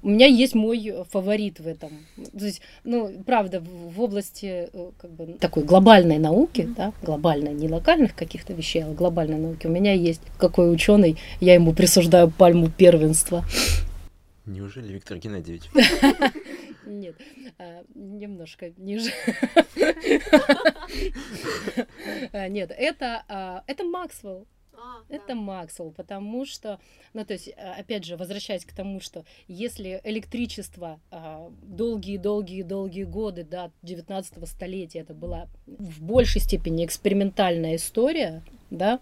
У 0.00 0.10
меня 0.10 0.26
есть 0.26 0.54
мой 0.54 0.94
фаворит 1.10 1.58
в 1.58 1.66
этом. 1.66 1.90
То 2.16 2.44
есть, 2.44 2.60
ну, 2.84 3.12
правда, 3.26 3.60
в, 3.60 3.92
в 3.92 4.00
области 4.00 4.68
э, 4.72 4.90
как 4.96 5.10
бы 5.10 5.36
такой 5.40 5.64
глобальной 5.64 6.18
науки, 6.18 6.62
mm-hmm. 6.62 6.74
да, 6.76 6.92
глобальной, 7.02 7.52
не 7.52 7.68
локальных 7.68 8.14
каких-то 8.14 8.52
вещей, 8.52 8.84
а 8.84 8.92
глобальной 8.92 9.38
науки, 9.38 9.66
у 9.66 9.70
меня 9.70 9.92
есть 9.92 10.22
какой 10.38 10.72
ученый, 10.72 11.18
я 11.40 11.54
ему 11.54 11.72
присуждаю 11.72 12.30
пальму 12.30 12.70
первенства. 12.70 13.44
Неужели 14.46 14.92
Виктор 14.92 15.18
Геннадьевич? 15.18 15.64
Нет, 16.88 17.16
а, 17.58 17.84
немножко 17.94 18.70
ниже. 18.76 19.10
А, 22.32 22.48
нет, 22.48 22.72
это, 22.76 23.24
а, 23.28 23.62
это 23.66 23.84
Максвелл. 23.84 24.46
А, 24.72 25.02
это 25.08 25.28
да. 25.28 25.34
Максвелл, 25.34 25.90
потому 25.90 26.46
что, 26.46 26.80
ну, 27.12 27.24
то 27.24 27.34
есть, 27.34 27.48
опять 27.48 28.04
же, 28.04 28.16
возвращаясь 28.16 28.64
к 28.64 28.72
тому, 28.72 29.00
что 29.00 29.24
если 29.48 30.00
электричество 30.04 31.00
долгие-долгие-долгие 31.62 33.04
годы, 33.04 33.44
да, 33.44 33.70
19 33.82 34.48
столетия, 34.48 35.00
это 35.00 35.14
была 35.14 35.48
в 35.66 36.02
большей 36.02 36.40
степени 36.40 36.86
экспериментальная 36.86 37.76
история, 37.76 38.42
да, 38.70 39.00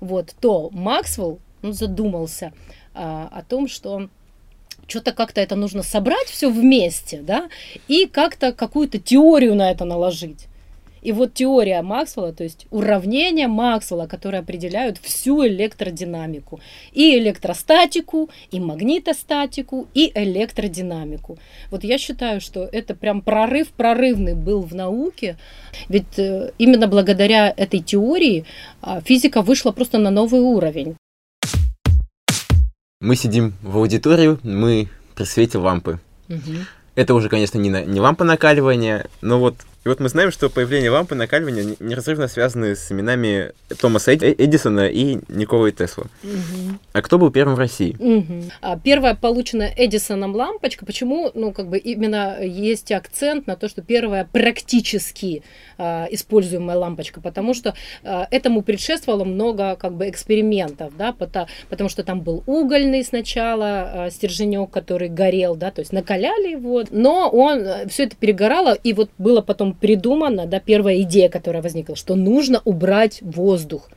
вот, 0.00 0.34
то 0.40 0.70
Максвелл 0.70 1.40
ну, 1.62 1.72
задумался 1.72 2.52
а, 2.94 3.28
о 3.28 3.42
том, 3.42 3.68
что 3.68 4.08
что-то 4.88 5.12
как-то 5.12 5.40
это 5.40 5.54
нужно 5.54 5.82
собрать 5.82 6.26
все 6.26 6.50
вместе, 6.50 7.20
да, 7.22 7.48
и 7.86 8.06
как-то 8.06 8.52
какую-то 8.52 8.98
теорию 8.98 9.54
на 9.54 9.70
это 9.70 9.84
наложить. 9.84 10.48
И 11.00 11.12
вот 11.12 11.34
теория 11.34 11.82
Максвелла, 11.82 12.32
то 12.32 12.44
есть 12.44 12.66
уравнения 12.70 13.48
Максвелла, 13.48 14.06
которые 14.06 14.40
определяют 14.40 14.98
всю 14.98 15.46
электродинамику. 15.46 16.60
И 16.92 17.16
электростатику, 17.16 18.30
и 18.50 18.58
магнитостатику, 18.58 19.86
и 19.94 20.10
электродинамику. 20.14 21.38
Вот 21.70 21.84
я 21.84 21.98
считаю, 21.98 22.40
что 22.40 22.64
это 22.64 22.94
прям 22.94 23.22
прорыв 23.22 23.68
прорывный 23.68 24.34
был 24.34 24.62
в 24.62 24.74
науке. 24.74 25.36
Ведь 25.88 26.18
э, 26.18 26.52
именно 26.58 26.88
благодаря 26.88 27.52
этой 27.56 27.80
теории 27.80 28.44
а, 28.80 29.00
физика 29.00 29.42
вышла 29.42 29.70
просто 29.70 29.98
на 29.98 30.10
новый 30.10 30.40
уровень. 30.40 30.96
Мы 33.00 33.14
сидим 33.14 33.54
в 33.62 33.76
аудитории, 33.76 34.38
мы 34.42 34.88
при 35.14 35.22
свете 35.22 35.58
лампы. 35.58 36.00
Угу. 36.28 36.52
Это 36.96 37.14
уже, 37.14 37.28
конечно, 37.28 37.56
не, 37.56 37.70
на, 37.70 37.84
не 37.84 38.00
лампа 38.00 38.24
накаливания, 38.24 39.06
но 39.20 39.38
вот 39.38 39.54
и 39.84 39.88
вот 39.88 40.00
мы 40.00 40.08
знаем, 40.08 40.32
что 40.32 40.50
появление 40.50 40.90
лампы 40.90 41.14
накаливания 41.14 41.76
неразрывно 41.78 42.28
связаны 42.28 42.74
с 42.74 42.90
именами 42.90 43.52
Томаса 43.80 44.14
Эдисона 44.14 44.88
и 44.88 45.18
Николы 45.28 45.70
Тесла. 45.72 46.04
Угу. 46.24 46.78
А 46.92 47.02
кто 47.02 47.18
был 47.18 47.30
первым 47.30 47.54
в 47.54 47.58
России? 47.58 47.96
Угу. 47.98 48.50
А 48.60 48.78
первая 48.78 49.14
полученная 49.14 49.72
Эдисоном 49.76 50.34
лампочка, 50.34 50.84
почему, 50.84 51.30
ну, 51.34 51.52
как 51.52 51.68
бы 51.68 51.78
именно 51.78 52.42
есть 52.42 52.90
акцент 52.92 53.46
на 53.46 53.56
то, 53.56 53.68
что 53.68 53.82
первая 53.82 54.28
практически 54.30 55.42
а, 55.78 56.08
используемая 56.10 56.76
лампочка, 56.76 57.20
потому 57.20 57.54
что 57.54 57.74
а, 58.02 58.26
этому 58.30 58.62
предшествовало 58.62 59.24
много, 59.24 59.76
как 59.76 59.94
бы, 59.94 60.08
экспериментов, 60.08 60.96
да, 60.96 61.12
потому, 61.12 61.46
потому 61.70 61.88
что 61.88 62.02
там 62.02 62.20
был 62.20 62.42
угольный 62.46 63.04
сначала 63.04 64.06
а, 64.06 64.10
стерженек, 64.10 64.70
который 64.70 65.08
горел, 65.08 65.54
да, 65.54 65.70
то 65.70 65.80
есть 65.80 65.92
накаляли 65.92 66.50
его, 66.50 66.82
но 66.90 67.30
он, 67.30 67.60
э, 67.60 67.88
все 67.88 68.04
это 68.04 68.16
перегорало, 68.16 68.74
и 68.74 68.92
вот 68.92 69.10
было 69.18 69.40
потом 69.40 69.67
придумано, 69.74 70.46
да, 70.46 70.60
первая 70.60 71.02
идея, 71.02 71.28
которая 71.28 71.62
возникла, 71.62 71.96
что 71.96 72.14
нужно 72.14 72.60
убрать 72.64 73.20
воздух 73.22 73.88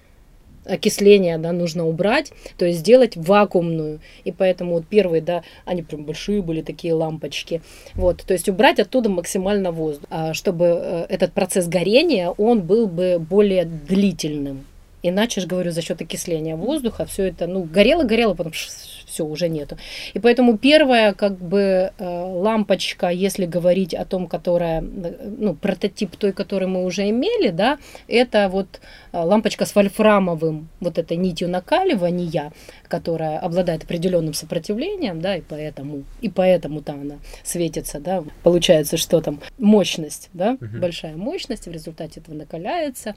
окисление, 0.66 1.38
да, 1.38 1.52
нужно 1.52 1.88
убрать, 1.88 2.32
то 2.58 2.66
есть 2.66 2.80
сделать 2.80 3.16
вакуумную. 3.16 4.00
И 4.24 4.32
поэтому 4.32 4.74
вот 4.74 4.88
первые, 4.88 5.22
да, 5.22 5.44
они 5.66 5.82
прям 5.82 6.04
большие 6.04 6.42
были 6.42 6.62
такие 6.62 6.94
лампочки. 6.94 7.62
Вот, 7.96 8.24
то 8.24 8.34
есть 8.34 8.50
убрать 8.50 8.80
оттуда 8.80 9.10
максимально 9.10 9.72
воздух, 9.72 10.08
а, 10.10 10.34
чтобы 10.34 10.66
э, 10.66 11.06
этот 11.10 11.34
процесс 11.34 11.68
горения, 11.68 12.30
он 12.30 12.62
был 12.62 12.88
бы 12.88 13.18
более 13.20 13.66
длительным. 13.66 14.66
Иначе 15.04 15.42
же, 15.42 15.48
говорю, 15.48 15.72
за 15.72 15.82
счет 15.82 16.02
окисления 16.02 16.56
воздуха 16.56 17.06
все 17.06 17.28
это, 17.28 17.48
ну, 17.48 17.64
горело-горело, 17.64 18.36
потом 18.36 18.54
все, 18.54 19.26
уже 19.26 19.50
нету. 19.50 19.78
И 20.14 20.20
поэтому 20.20 20.58
первая, 20.58 21.14
как 21.14 21.38
бы, 21.38 21.92
э, 21.98 22.06
лампочка, 22.06 23.10
если 23.10 23.46
говорить 23.46 23.94
о 23.94 24.06
том, 24.06 24.28
которая, 24.28 24.82
ну, 24.82 25.56
прототип 25.56 26.16
той, 26.16 26.32
который 26.34 26.68
мы 26.68 26.86
уже 26.86 27.10
имели, 27.10 27.50
да, 27.50 27.78
это 28.08 28.48
вот 28.50 28.80
э, 29.12 29.18
лампочка 29.18 29.66
с 29.66 29.76
вольфрамовым 29.76 30.70
вот 30.80 30.98
этой 30.98 31.18
нитью 31.18 31.50
накаливания, 31.50 32.54
которая 32.88 33.40
обладает 33.40 33.84
определенным 33.84 34.34
сопротивлением, 34.34 35.20
да, 35.22 35.36
и 35.36 35.42
поэтому, 35.42 36.04
и 36.22 36.30
поэтому-то 36.30 36.94
она 36.94 37.16
светится, 37.44 38.00
да, 38.00 38.24
получается, 38.44 38.98
что 38.98 39.20
там 39.22 39.40
мощность, 39.58 40.30
да, 40.34 40.58
угу. 40.62 40.80
большая 40.80 41.16
мощность, 41.16 41.68
в 41.68 41.72
результате 41.72 42.20
этого 42.20 42.36
накаляется, 42.36 43.16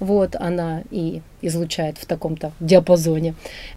вот, 0.00 0.34
она 0.36 0.82
и 0.90 1.17
излучает 1.42 1.98
в 1.98 2.06
таком-то 2.06 2.52
диапазоне. 2.60 3.34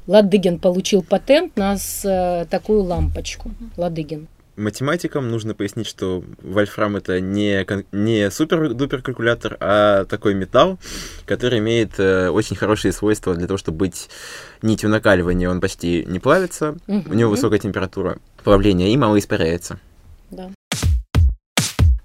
Ладыгин 0.08 0.60
получил 0.60 1.04
патент 1.04 1.56
на 1.58 1.76
э, 2.04 2.46
такую 2.50 2.84
лампочку, 2.84 3.52
Ладыгин 3.78 4.28
математикам 4.62 5.30
нужно 5.30 5.54
пояснить, 5.54 5.88
что 5.88 6.24
вольфрам 6.42 6.96
это 6.96 7.20
не, 7.20 7.66
не 7.92 8.32
супер-дупер 8.32 9.02
калькулятор, 9.02 9.58
а 9.60 10.06
такой 10.06 10.34
металл, 10.34 10.80
который 11.26 11.60
имеет 11.60 12.00
э, 12.00 12.30
очень 12.30 12.56
хорошие 12.56 12.92
свойства 12.92 13.36
для 13.36 13.48
того, 13.48 13.58
чтобы 13.58 13.80
быть 13.80 14.10
нитью 14.62 14.90
накаливания. 14.90 15.50
Он 15.50 15.60
почти 15.60 16.06
не 16.06 16.20
плавится, 16.20 16.78
угу. 16.88 17.04
у 17.08 17.14
него 17.14 17.32
высокая 17.32 17.60
температура 17.60 18.18
плавления 18.44 18.90
и 18.90 18.98
мало 18.98 19.18
испаряется. 19.20 19.80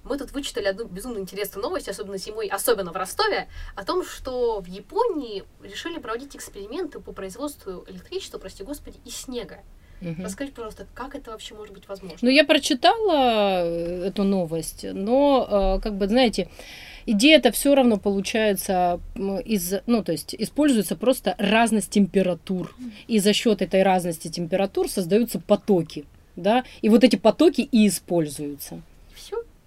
Мы 0.07 0.17
тут 0.17 0.31
вычитали 0.31 0.65
одну 0.65 0.85
безумно 0.85 1.19
интересную 1.19 1.63
новость, 1.63 1.89
особенно 1.89 2.17
зимой, 2.17 2.47
особенно 2.47 2.91
в 2.91 2.95
Ростове, 2.95 3.47
о 3.75 3.83
том, 3.83 4.03
что 4.05 4.61
в 4.61 4.65
Японии 4.65 5.43
решили 5.61 5.99
проводить 5.99 6.35
эксперименты 6.35 6.99
по 6.99 7.11
производству 7.11 7.85
электричества, 7.87 8.37
прости 8.37 8.63
господи, 8.63 8.97
из 9.05 9.15
снега. 9.15 9.59
Угу. 10.01 10.23
Расскажите, 10.23 10.55
пожалуйста, 10.55 10.87
как 10.93 11.15
это 11.15 11.31
вообще 11.31 11.55
может 11.55 11.73
быть 11.73 11.87
возможно? 11.87 12.17
Ну, 12.21 12.29
я 12.29 12.43
прочитала 12.43 13.63
э, 13.63 14.07
эту 14.07 14.23
новость, 14.23 14.85
но, 14.93 15.77
э, 15.77 15.81
как 15.81 15.95
бы, 15.95 16.07
знаете, 16.07 16.49
идея 17.05 17.37
это 17.37 17.51
все 17.51 17.73
равно 17.73 17.97
получается 17.97 18.99
из, 19.15 19.73
ну, 19.87 20.03
то 20.03 20.11
есть 20.11 20.35
используется 20.37 20.95
просто 20.95 21.35
разность 21.39 21.89
температур. 21.89 22.75
И 23.07 23.19
за 23.19 23.33
счет 23.33 23.61
этой 23.61 23.81
разности 23.81 24.27
температур 24.27 24.87
создаются 24.87 25.39
потоки. 25.39 26.05
Да, 26.35 26.63
и 26.83 26.89
вот 26.89 27.03
эти 27.03 27.15
потоки 27.15 27.61
и 27.61 27.87
используются. 27.87 28.83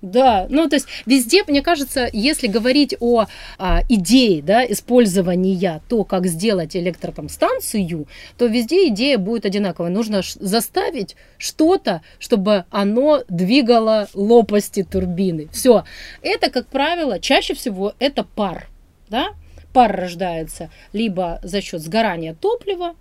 Да, 0.03 0.47
ну 0.49 0.67
то 0.67 0.77
есть 0.77 0.87
везде, 1.05 1.45
мне 1.47 1.61
кажется, 1.61 2.09
если 2.13 2.47
говорить 2.47 2.95
о 3.01 3.27
а, 3.59 3.83
идее 3.89 4.43
да, 4.43 4.65
использования, 4.65 5.83
то, 5.89 6.05
как 6.05 6.27
сделать 6.27 6.75
электростанцию, 6.75 8.07
то 8.39 8.47
везде 8.47 8.89
идея 8.89 9.19
будет 9.19 9.45
одинаковая. 9.45 9.91
Нужно 9.91 10.23
заставить 10.37 11.17
что-то, 11.37 12.01
чтобы 12.19 12.65
оно 12.71 13.23
двигало 13.29 14.09
лопасти 14.15 14.85
турбины. 14.85 15.49
Все. 15.53 15.85
Это, 16.23 16.51
как 16.51 16.67
правило, 16.69 17.21
чаще 17.21 17.55
всего 17.55 17.93
это 17.99 18.25
пар. 18.25 18.69
Да? 19.11 19.35
Пар 19.75 19.95
рождается 19.95 20.71
либо 20.95 21.41
за 21.43 21.61
счет 21.61 21.83
сгорания 21.83 22.35
топлива, 22.35 22.95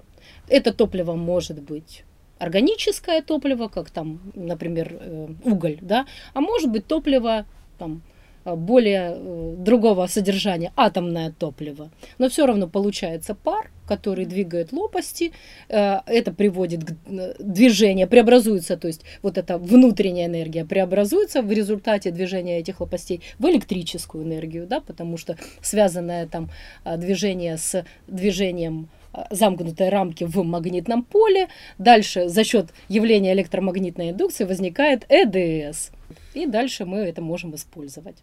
это 0.50 0.74
топливо 0.74 1.14
может 1.14 1.62
быть 1.62 2.04
органическое 2.40 3.22
топливо, 3.22 3.68
как 3.68 3.92
там, 3.92 4.20
например, 4.34 4.98
э, 5.00 5.28
уголь, 5.44 5.78
да, 5.82 6.06
а 6.34 6.42
может 6.42 6.72
быть 6.72 6.88
топливо 6.88 7.46
там 7.78 8.02
э, 8.46 8.56
более 8.56 9.14
э, 9.16 9.56
другого 9.58 10.08
содержания 10.08 10.72
атомное 10.76 11.32
топливо, 11.32 11.92
но 12.18 12.30
все 12.30 12.46
равно 12.46 12.68
получается 12.68 13.36
пар, 13.36 13.70
который 13.88 14.26
двигает 14.26 14.72
лопасти, 14.72 15.32
это 15.68 16.32
приводит 16.32 16.84
к 16.84 16.96
движению, 17.40 18.08
преобразуется, 18.08 18.78
то 18.78 18.88
есть 18.88 19.02
вот 19.24 19.40
эта 19.40 19.58
внутренняя 19.58 20.28
энергия 20.28 20.64
преобразуется 20.64 21.42
в 21.42 21.52
результате 21.52 22.12
движения 22.12 22.60
этих 22.60 22.82
лопастей 22.82 23.22
в 23.40 23.48
электрическую 23.48 24.24
энергию, 24.24 24.68
да, 24.68 24.80
потому 24.80 25.18
что 25.18 25.38
связанное 25.62 26.28
там 26.28 26.52
движение 26.86 27.58
с 27.58 27.84
движением 28.08 28.90
замкнутой 29.30 29.90
рамки 29.90 30.24
в 30.24 30.44
магнитном 30.44 31.04
поле. 31.04 31.48
Дальше 31.78 32.30
за 32.30 32.44
счет 32.44 32.68
явления 32.88 33.34
электромагнитной 33.34 34.12
индукции 34.12 34.44
возникает 34.44 35.06
ЭДС. 35.10 35.92
И 36.34 36.46
дальше 36.46 36.86
мы 36.86 37.00
это 37.00 37.22
можем 37.22 37.56
использовать. 37.56 38.18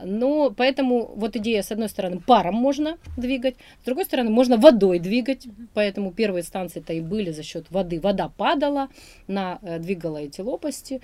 Но 0.00 0.50
поэтому 0.50 1.10
вот 1.16 1.36
идея, 1.36 1.62
с 1.62 1.72
одной 1.72 1.88
стороны, 1.88 2.20
паром 2.20 2.54
можно 2.54 2.98
двигать, 3.16 3.56
с 3.82 3.84
другой 3.84 4.04
стороны, 4.04 4.30
можно 4.30 4.56
водой 4.56 4.98
двигать. 4.98 5.46
Поэтому 5.74 6.12
первые 6.12 6.42
станции-то 6.42 6.92
и 6.92 7.00
были 7.00 7.32
за 7.32 7.42
счет 7.42 7.66
воды. 7.70 8.00
Вода 8.00 8.28
падала, 8.28 8.88
на, 9.26 9.58
э, 9.62 9.78
двигала 9.78 10.18
эти 10.18 10.40
лопасти. 10.40 11.00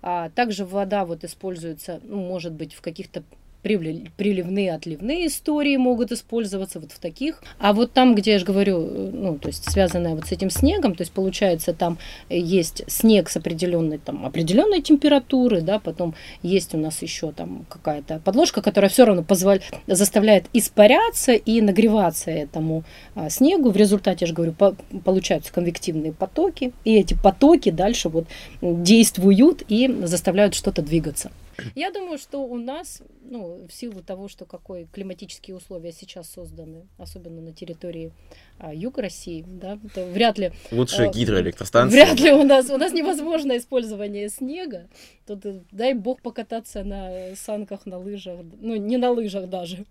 А 0.00 0.30
также 0.30 0.64
вода 0.64 1.04
вот 1.04 1.24
используется, 1.24 2.00
ну, 2.04 2.16
может 2.20 2.52
быть, 2.52 2.72
в 2.72 2.80
каких-то 2.80 3.22
приливные, 3.62 4.72
отливные 4.72 5.26
истории 5.26 5.76
могут 5.76 6.12
использоваться 6.12 6.80
вот 6.80 6.92
в 6.92 6.98
таких. 6.98 7.42
А 7.58 7.72
вот 7.72 7.92
там, 7.92 8.14
где 8.14 8.32
я 8.32 8.38
же 8.38 8.44
говорю, 8.44 8.78
ну, 8.78 9.38
то 9.38 9.48
есть 9.48 9.70
связанное 9.70 10.14
вот 10.14 10.26
с 10.26 10.32
этим 10.32 10.50
снегом, 10.50 10.94
то 10.94 11.02
есть 11.02 11.12
получается 11.12 11.74
там 11.74 11.98
есть 12.28 12.82
снег 12.86 13.28
с 13.28 13.36
определенной 13.36 13.98
там 13.98 14.24
определенной 14.24 14.80
температуры, 14.80 15.60
да, 15.60 15.78
потом 15.78 16.14
есть 16.42 16.74
у 16.74 16.78
нас 16.78 17.02
еще 17.02 17.32
там 17.32 17.66
какая-то 17.68 18.20
подложка, 18.24 18.62
которая 18.62 18.90
все 18.90 19.04
равно 19.04 19.22
позволяет, 19.22 19.64
заставляет 19.86 20.46
испаряться 20.52 21.32
и 21.32 21.60
нагреваться 21.60 22.30
этому 22.30 22.84
а, 23.14 23.28
снегу. 23.28 23.70
В 23.70 23.76
результате, 23.76 24.24
я 24.24 24.26
же 24.28 24.34
говорю, 24.34 24.52
по, 24.52 24.76
получаются 25.04 25.52
конвективные 25.52 26.12
потоки, 26.12 26.72
и 26.84 26.96
эти 26.96 27.14
потоки 27.14 27.70
дальше 27.70 28.08
вот 28.08 28.26
действуют 28.62 29.62
и 29.68 29.88
заставляют 30.04 30.54
что-то 30.54 30.82
двигаться. 30.82 31.30
Я 31.74 31.90
думаю, 31.90 32.18
что 32.18 32.38
у 32.44 32.56
нас, 32.56 33.02
ну, 33.22 33.66
в 33.68 33.72
силу 33.72 34.02
того, 34.02 34.28
что 34.28 34.44
какие 34.44 34.84
климатические 34.86 35.56
условия 35.56 35.92
сейчас 35.92 36.30
созданы, 36.30 36.86
особенно 36.98 37.40
на 37.40 37.52
территории 37.52 38.12
а, 38.58 38.72
юга 38.72 39.02
России, 39.02 39.44
да, 39.46 39.78
то 39.94 40.06
вряд 40.06 40.38
ли... 40.38 40.52
Лучше 40.70 41.02
а, 41.02 41.08
гидроэлектростанции. 41.08 41.94
Вряд 41.94 42.20
ли 42.20 42.32
у 42.32 42.44
нас, 42.44 42.70
у 42.70 42.76
нас 42.76 42.92
невозможно 42.92 43.56
использование 43.56 44.28
снега. 44.28 44.88
Тут 45.26 45.44
э, 45.46 45.60
дай 45.72 45.94
бог 45.94 46.22
покататься 46.22 46.84
на 46.84 47.34
санках, 47.34 47.86
на 47.86 47.98
лыжах, 47.98 48.40
ну, 48.60 48.76
не 48.76 48.96
на 48.96 49.10
лыжах 49.10 49.48
даже. 49.48 49.84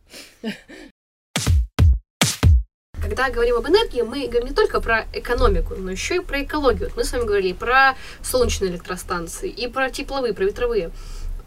Когда 3.01 3.29
говорим 3.29 3.57
об 3.57 3.67
энергии, 3.67 4.01
мы 4.01 4.27
говорим 4.27 4.49
не 4.49 4.55
только 4.55 4.81
про 4.81 5.05
экономику, 5.13 5.75
но 5.75 5.91
еще 5.91 6.17
и 6.17 6.19
про 6.19 6.43
экологию. 6.43 6.91
Мы 6.95 7.03
с 7.03 7.11
вами 7.13 7.23
говорили 7.23 7.53
про 7.53 7.95
солнечные 8.21 8.71
электростанции, 8.71 9.49
и 9.49 9.67
про 9.67 9.89
тепловые, 9.89 10.33
про 10.33 10.45
ветровые. 10.45 10.91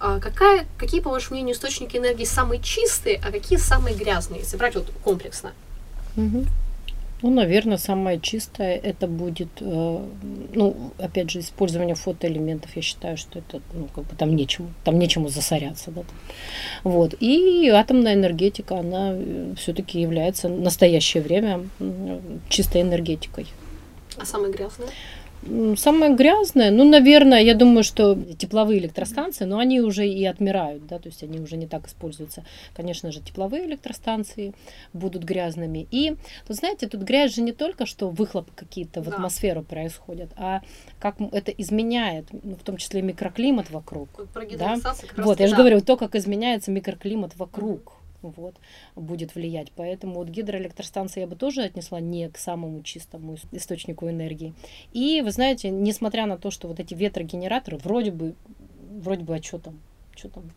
А 0.00 0.18
какая, 0.18 0.66
какие, 0.78 1.00
по 1.00 1.10
вашему 1.10 1.36
мнению, 1.36 1.54
источники 1.54 1.98
энергии 1.98 2.24
самые 2.24 2.60
чистые, 2.62 3.20
а 3.22 3.30
какие 3.30 3.58
самые 3.58 3.94
грязные, 3.94 4.40
если 4.40 4.56
брать 4.56 4.74
вот 4.74 4.90
комплексно? 5.04 5.52
Угу. 6.16 6.46
Ну, 7.22 7.30
наверное, 7.30 7.76
самое 7.76 8.18
чистое 8.18 8.76
это 8.76 9.06
будет, 9.06 9.50
э, 9.60 10.04
ну, 10.54 10.92
опять 10.96 11.30
же, 11.30 11.40
использование 11.40 11.94
фотоэлементов. 11.94 12.74
Я 12.76 12.80
считаю, 12.80 13.18
что 13.18 13.40
это, 13.40 13.60
ну, 13.74 13.88
как 13.94 14.04
бы 14.04 14.16
там 14.16 14.34
нечему, 14.34 14.72
там 14.84 14.98
нечему 14.98 15.28
засоряться, 15.28 15.90
да. 15.90 16.02
Вот. 16.82 17.14
И 17.20 17.68
атомная 17.68 18.14
энергетика, 18.14 18.78
она 18.78 19.12
э, 19.12 19.52
все-таки 19.58 20.00
является 20.00 20.48
в 20.48 20.58
настоящее 20.58 21.22
время 21.22 21.68
чистой 22.48 22.80
энергетикой. 22.80 23.46
А 24.16 24.24
самое 24.24 24.50
грязное? 24.50 24.88
Самое 25.76 26.14
грязное, 26.14 26.70
ну, 26.70 26.84
наверное, 26.84 27.40
я 27.40 27.54
думаю, 27.54 27.82
что 27.82 28.14
тепловые 28.38 28.78
электростанции, 28.78 29.46
но 29.46 29.58
они 29.58 29.80
уже 29.80 30.06
и 30.06 30.24
отмирают, 30.26 30.86
да, 30.86 30.98
то 30.98 31.08
есть 31.08 31.22
они 31.22 31.40
уже 31.40 31.56
не 31.56 31.66
так 31.66 31.86
используются. 31.86 32.44
Конечно 32.74 33.10
же, 33.10 33.20
тепловые 33.20 33.64
электростанции 33.64 34.52
будут 34.92 35.24
грязными. 35.24 35.86
И, 35.90 36.16
тут, 36.46 36.56
знаете, 36.56 36.88
тут 36.88 37.02
грязь 37.02 37.34
же 37.34 37.40
не 37.40 37.52
только, 37.52 37.86
что 37.86 38.10
выхлопы 38.10 38.50
какие-то 38.54 39.00
в 39.00 39.06
да. 39.06 39.12
атмосферу 39.12 39.62
происходят, 39.62 40.30
а 40.36 40.60
как 40.98 41.16
это 41.32 41.52
изменяет, 41.52 42.26
ну, 42.32 42.54
в 42.56 42.62
том 42.62 42.76
числе 42.76 43.00
микроклимат 43.00 43.70
вокруг. 43.70 44.08
Про 44.34 44.46
да? 44.46 44.76
Вот, 45.16 45.40
я 45.40 45.46
же 45.46 45.52
да. 45.52 45.58
говорю, 45.58 45.80
то, 45.80 45.96
как 45.96 46.16
изменяется 46.16 46.70
микроклимат 46.70 47.34
вокруг 47.36 47.94
вот, 48.22 48.56
будет 48.96 49.34
влиять. 49.34 49.72
Поэтому 49.74 50.14
вот 50.14 50.28
гидроэлектростанции 50.28 51.20
я 51.20 51.26
бы 51.26 51.36
тоже 51.36 51.62
отнесла 51.62 52.00
не 52.00 52.28
к 52.28 52.38
самому 52.38 52.82
чистому 52.82 53.36
источнику 53.52 54.08
энергии. 54.08 54.54
И 54.92 55.22
вы 55.22 55.30
знаете, 55.30 55.70
несмотря 55.70 56.26
на 56.26 56.36
то, 56.38 56.50
что 56.50 56.68
вот 56.68 56.80
эти 56.80 56.94
ветрогенераторы 56.94 57.78
вроде 57.78 58.10
бы, 58.10 58.34
вроде 58.90 59.24
бы, 59.24 59.36
а 59.36 59.42
что 59.42 59.58
там, 59.58 59.80
что 60.16 60.28
там, 60.28 60.50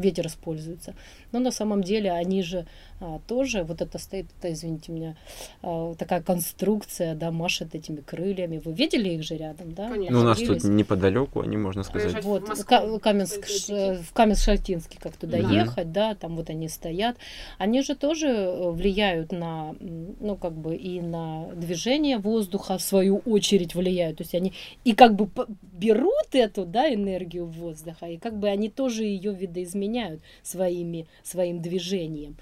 ветер 0.00 0.26
используется. 0.26 0.94
Но 1.32 1.40
на 1.40 1.50
самом 1.50 1.82
деле 1.82 2.12
они 2.12 2.42
же 2.42 2.66
а, 3.04 3.20
тоже, 3.26 3.64
вот 3.64 3.82
это 3.82 3.98
стоит, 3.98 4.26
это, 4.38 4.50
извините 4.52 4.90
меня, 4.90 5.16
а, 5.62 5.94
такая 5.94 6.22
конструкция, 6.22 7.14
да, 7.14 7.30
машет 7.30 7.74
этими 7.74 8.00
крыльями. 8.00 8.62
Вы 8.64 8.72
видели 8.72 9.10
их 9.10 9.22
же 9.22 9.36
рядом, 9.36 9.74
да? 9.74 9.90
Конечно. 9.90 10.16
Ну, 10.16 10.22
у 10.22 10.24
нас 10.24 10.38
тут 10.38 10.64
неподалеку, 10.64 11.40
они, 11.40 11.58
можно 11.58 11.82
сказать. 11.82 12.24
Вот, 12.24 12.48
в, 12.48 12.64
Каменск, 12.64 13.46
в 13.46 14.14
Каменск-Шальтинский, 14.14 14.98
как 14.98 15.16
туда 15.16 15.42
да. 15.42 15.50
ехать, 15.50 15.92
да, 15.92 16.14
там 16.14 16.34
вот 16.36 16.48
они 16.48 16.68
стоят. 16.68 17.16
Они 17.58 17.82
же 17.82 17.94
тоже 17.94 18.28
э, 18.28 18.70
влияют 18.70 19.32
на, 19.32 19.74
ну, 19.80 20.36
как 20.36 20.52
бы 20.52 20.74
и 20.74 21.02
на 21.02 21.48
движение 21.54 22.16
воздуха, 22.16 22.78
в 22.78 22.82
свою 22.82 23.18
очередь 23.26 23.74
влияют. 23.74 24.16
То 24.18 24.22
есть 24.22 24.34
они 24.34 24.54
и 24.84 24.94
как 24.94 25.14
бы 25.14 25.28
берут 25.60 26.28
эту, 26.32 26.64
да, 26.64 26.92
энергию 26.92 27.44
воздуха, 27.44 28.06
и 28.06 28.16
как 28.16 28.38
бы 28.38 28.48
они 28.48 28.70
тоже 28.70 29.04
ее 29.04 29.34
видоизменяют 29.34 30.22
своими, 30.42 31.06
своим 31.22 31.60
движением. 31.60 32.36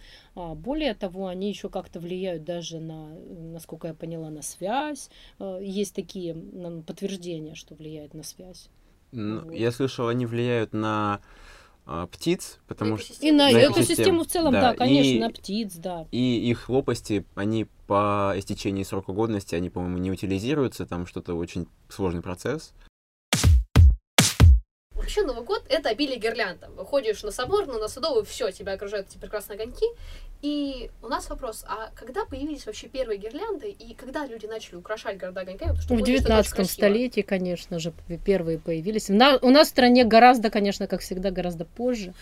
А 0.52 0.54
более 0.54 0.92
того, 0.92 1.28
они 1.28 1.48
еще 1.48 1.70
как-то 1.70 1.98
влияют 1.98 2.44
даже 2.44 2.78
на, 2.78 3.14
насколько 3.14 3.88
я 3.88 3.94
поняла, 3.94 4.28
на 4.28 4.42
связь. 4.42 5.08
А, 5.38 5.58
есть 5.58 5.94
такие 5.94 6.34
подтверждения, 6.86 7.54
что 7.54 7.74
влияет 7.74 8.12
на 8.12 8.22
связь. 8.22 8.68
Ну, 9.12 9.40
вот. 9.40 9.54
Я 9.54 9.72
слышал, 9.72 10.08
они 10.08 10.26
влияют 10.26 10.74
на 10.74 11.22
а, 11.86 12.06
птиц, 12.06 12.58
потому 12.68 12.98
что... 12.98 13.14
И 13.24 13.32
на, 13.32 13.50
на 13.50 13.64
экосистему 13.64 14.24
в 14.24 14.26
целом, 14.26 14.52
да, 14.52 14.72
да 14.72 14.74
конечно, 14.74 15.10
и, 15.10 15.20
на 15.20 15.30
птиц, 15.30 15.72
да. 15.76 16.06
И 16.12 16.50
их 16.50 16.68
лопасти, 16.68 17.24
они 17.34 17.66
по 17.86 18.34
истечении 18.36 18.82
срока 18.82 19.12
годности, 19.12 19.54
они, 19.54 19.70
по-моему, 19.70 19.96
не 19.96 20.10
утилизируются, 20.10 20.84
там 20.84 21.06
что-то 21.06 21.34
очень 21.34 21.66
сложный 21.88 22.20
процесс. 22.20 22.74
Вообще 25.02 25.22
Новый 25.22 25.44
год— 25.44 25.64
это 25.68 25.88
обилие 25.88 26.16
гирлянд. 26.16 26.64
Выходишь 26.76 27.24
на 27.24 27.32
Соборную, 27.32 27.80
на 27.80 27.88
Садовую, 27.88 28.24
все, 28.24 28.52
тебя 28.52 28.74
окружают 28.74 29.08
эти 29.08 29.18
прекрасные 29.18 29.56
огоньки. 29.56 29.86
И 30.42 30.90
у 31.02 31.06
нас 31.06 31.30
вопрос, 31.30 31.64
а 31.68 31.90
когда 31.94 32.24
появились 32.24 32.66
вообще 32.66 32.88
первые 32.88 33.16
гирлянды, 33.16 33.70
и 33.70 33.94
когда 33.94 34.26
люди 34.26 34.46
начали 34.46 34.74
украшать 34.74 35.16
города 35.16 35.42
огоньками? 35.42 35.72
в 35.72 36.02
19 36.02 36.68
столетии, 36.68 37.20
конечно 37.20 37.78
же, 37.78 37.92
первые 38.24 38.58
появились. 38.58 39.08
На, 39.08 39.36
у 39.36 39.50
нас 39.50 39.68
в 39.68 39.70
стране 39.70 40.04
гораздо, 40.04 40.50
конечно, 40.50 40.88
как 40.88 41.00
всегда, 41.00 41.30
гораздо 41.30 41.64
позже. 41.64 42.12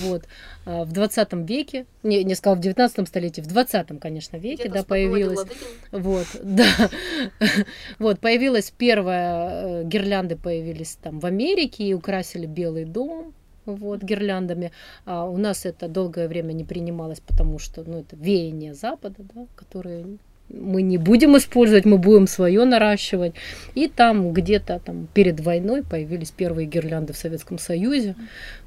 Вот. 0.00 0.24
А 0.66 0.84
в 0.84 0.92
20 0.92 1.32
веке, 1.48 1.86
не, 2.02 2.22
не 2.24 2.34
сказал 2.34 2.56
в 2.56 2.60
19 2.60 3.08
столетии, 3.08 3.40
в 3.40 3.46
20, 3.46 3.98
конечно, 4.00 4.36
веке, 4.36 4.68
да, 4.68 4.84
появилась. 4.84 5.40
Вот, 5.92 6.26
да. 6.42 6.90
вот, 7.98 8.20
появилась 8.20 8.70
первая, 8.70 9.80
э, 9.80 9.84
гирлянды 9.84 10.36
появились 10.36 10.98
там 11.02 11.20
в 11.20 11.26
Америке 11.26 11.84
и 11.84 11.94
украсили 11.94 12.22
Белый 12.46 12.84
дом, 12.84 13.32
вот, 13.66 14.02
гирляндами. 14.02 14.72
А 15.04 15.24
у 15.24 15.36
нас 15.36 15.66
это 15.66 15.88
долгое 15.88 16.28
время 16.28 16.52
не 16.52 16.64
принималось, 16.64 17.20
потому 17.20 17.58
что 17.58 17.84
ну, 17.84 18.00
это 18.00 18.16
веяние 18.16 18.74
Запада, 18.74 19.16
да, 19.34 19.46
которые 19.54 20.18
мы 20.48 20.82
не 20.82 20.98
будем 20.98 21.36
использовать, 21.36 21.84
мы 21.84 21.98
будем 21.98 22.26
свое 22.26 22.64
наращивать. 22.64 23.34
И 23.74 23.88
там 23.88 24.32
где-то 24.32 24.80
там 24.84 25.08
перед 25.14 25.40
войной 25.40 25.82
появились 25.82 26.30
первые 26.30 26.66
гирлянды 26.66 27.12
в 27.12 27.16
Советском 27.16 27.58
Союзе. 27.58 28.14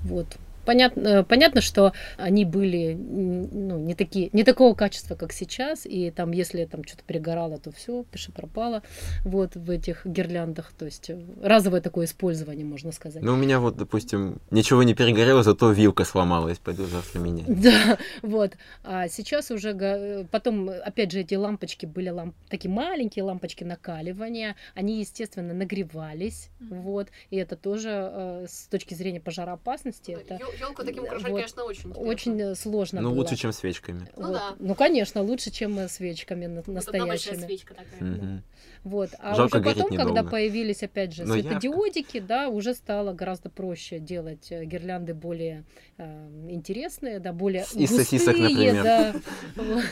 Вот. 0.01 0.27
Понятно, 0.65 1.07
э, 1.07 1.23
понятно, 1.23 1.61
что 1.61 1.93
они 2.17 2.45
были 2.45 2.93
ну, 2.95 3.77
не, 3.77 3.95
такие, 3.95 4.29
не 4.33 4.43
такого 4.43 4.73
качества, 4.73 5.15
как 5.15 5.31
сейчас, 5.31 5.85
и 5.85 6.11
там, 6.11 6.31
если 6.31 6.65
там 6.65 6.83
что-то 6.83 7.03
перегорало, 7.03 7.57
то 7.57 7.71
все, 7.71 8.03
пиши 8.03 8.31
пропало, 8.31 8.81
вот 9.23 9.55
в 9.55 9.69
этих 9.69 10.05
гирляндах, 10.05 10.71
то 10.77 10.85
есть 10.85 11.09
э, 11.09 11.19
разовое 11.41 11.81
такое 11.81 12.05
использование, 12.05 12.65
можно 12.65 12.91
сказать. 12.91 13.21
Ну, 13.21 13.33
у 13.33 13.37
меня 13.37 13.59
вот, 13.59 13.77
допустим, 13.77 14.39
ничего 14.51 14.83
не 14.83 14.93
перегорело, 14.93 15.43
зато 15.43 15.71
вилка 15.71 16.03
сломалась, 16.03 16.57
пойду 16.57 16.85
завтра 16.85 17.19
менять. 17.19 17.45
Да, 17.65 17.97
вот. 18.21 18.53
А 18.83 19.07
сейчас 19.07 19.49
уже, 19.49 19.69
э, 19.71 20.25
потом, 20.29 20.69
опять 20.69 21.11
же, 21.11 21.19
эти 21.19 21.35
лампочки 21.35 21.85
были 21.85 22.09
ламп... 22.09 22.35
такие 22.49 22.69
маленькие 22.71 23.23
лампочки 23.23 23.63
накаливания, 23.63 24.55
они, 24.75 24.99
естественно, 24.99 25.53
нагревались, 25.53 26.49
mm-hmm. 26.59 26.81
вот, 26.81 27.07
и 27.29 27.37
это 27.37 27.55
тоже 27.55 28.45
с 28.47 28.67
точки 28.67 28.93
зрения 28.93 29.19
пожароопасности, 29.19 30.11
это 30.11 30.39
елку 30.59 30.83
таким 30.83 31.03
украшать, 31.03 31.29
Вот. 31.29 31.35
конечно, 31.37 31.63
очень 31.63 31.89
интересно. 31.89 32.09
Очень 32.11 32.41
э, 32.41 32.55
сложно 32.55 33.01
Ну, 33.01 33.09
было. 33.09 33.17
лучше, 33.19 33.35
чем 33.35 33.51
свечками. 33.53 34.07
Ну 34.17 34.27
Вот. 34.27 34.33
да. 34.33 34.55
Ну, 34.59 34.75
конечно, 34.75 35.21
лучше, 35.21 35.51
чем 35.51 35.77
э, 35.79 35.87
свечками 35.87 36.45
на- 36.47 36.55
Вот 36.61 36.67
настоящими. 36.67 37.35
свечка 37.45 37.73
такая. 37.75 38.43
Вот. 38.83 39.09
А 39.19 39.33
Жалко, 39.35 39.57
уже 39.57 39.65
потом, 39.65 39.89
когда 39.89 40.03
недолго. 40.11 40.29
появились, 40.29 40.83
опять 40.83 41.13
же, 41.13 41.25
Но 41.25 41.35
ярко. 41.35 41.49
светодиодики, 41.59 42.19
да, 42.19 42.49
уже 42.49 42.73
стало 42.75 43.13
гораздо 43.13 43.49
проще 43.49 43.97
делать 43.99 44.51
э, 44.51 44.63
гирлянды 44.65 45.13
более 45.15 45.63
э, 45.97 46.27
интересные, 46.49 47.19
да, 47.19 47.33
более 47.33 47.63
Из 47.73 47.89
сосисок, 47.89 48.35
густые, 48.35 48.73
например. 48.73 48.83
да, 48.83 49.15
вот, 49.55 49.83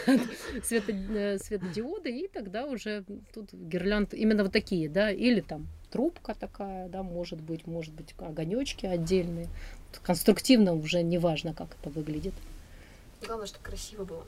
свето- 0.64 1.40
светодиоды, 1.40 2.12
и 2.12 2.28
тогда 2.28 2.66
уже 2.66 3.04
тут 3.34 3.52
гирлянд 3.54 4.14
именно 4.14 4.44
вот 4.44 4.52
такие, 4.54 4.90
да, 4.90 5.12
или 5.12 5.42
там 5.42 5.68
трубка 5.92 6.36
такая, 6.36 6.88
да, 6.90 7.04
может 7.04 7.42
быть, 7.42 7.66
может 7.68 7.94
быть, 7.94 8.14
огонечки 8.18 8.86
отдельные. 8.86 9.48
Конструктивно 10.02 10.74
уже 10.74 11.04
не 11.04 11.18
важно, 11.18 11.54
как 11.54 11.68
это 11.80 11.90
выглядит. 11.90 12.34
Главное, 13.26 13.48
чтобы 13.48 13.64
красиво 13.64 14.04
было. 14.06 14.26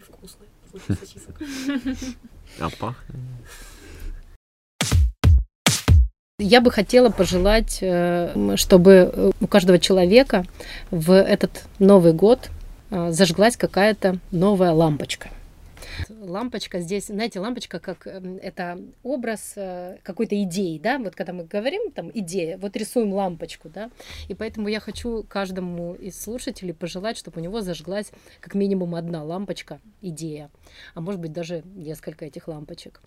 И 0.00 0.02
вкусно. 0.02 0.46
А 2.60 2.68
пахнет. 2.70 3.16
Я 6.38 6.60
бы 6.60 6.70
хотела 6.70 7.10
пожелать, 7.10 7.78
э, 7.80 8.56
чтобы 8.56 8.92
э, 8.92 9.30
у 9.40 9.46
каждого 9.46 9.78
человека 9.78 10.44
в 10.90 11.12
этот 11.12 11.64
Новый 11.78 12.12
год 12.12 12.50
э, 12.90 13.12
зажглась 13.12 13.56
какая-то 13.56 14.18
новая 14.32 14.72
лампочка. 14.72 15.30
Лампочка 16.08 16.80
здесь, 16.80 17.06
знаете, 17.06 17.40
лампочка 17.40 17.78
как 17.78 18.06
эм, 18.06 18.38
это 18.42 18.78
образ 19.02 19.54
э, 19.56 19.98
какой-то 20.02 20.40
идеи, 20.42 20.78
да, 20.78 20.98
вот 20.98 21.14
когда 21.14 21.32
мы 21.32 21.44
говорим 21.44 21.90
там 21.90 22.10
идея, 22.12 22.58
вот 22.58 22.76
рисуем 22.76 23.12
лампочку, 23.12 23.68
да, 23.68 23.90
и 24.28 24.34
поэтому 24.34 24.68
я 24.68 24.80
хочу 24.80 25.24
каждому 25.28 25.94
из 25.94 26.20
слушателей 26.20 26.74
пожелать, 26.74 27.16
чтобы 27.16 27.40
у 27.40 27.44
него 27.44 27.60
зажглась 27.60 28.10
как 28.40 28.54
минимум 28.54 28.94
одна 28.94 29.22
лампочка, 29.22 29.80
идея, 30.00 30.50
а 30.94 31.00
может 31.00 31.20
быть 31.20 31.32
даже 31.32 31.62
несколько 31.74 32.24
этих 32.24 32.48
лампочек. 32.48 33.00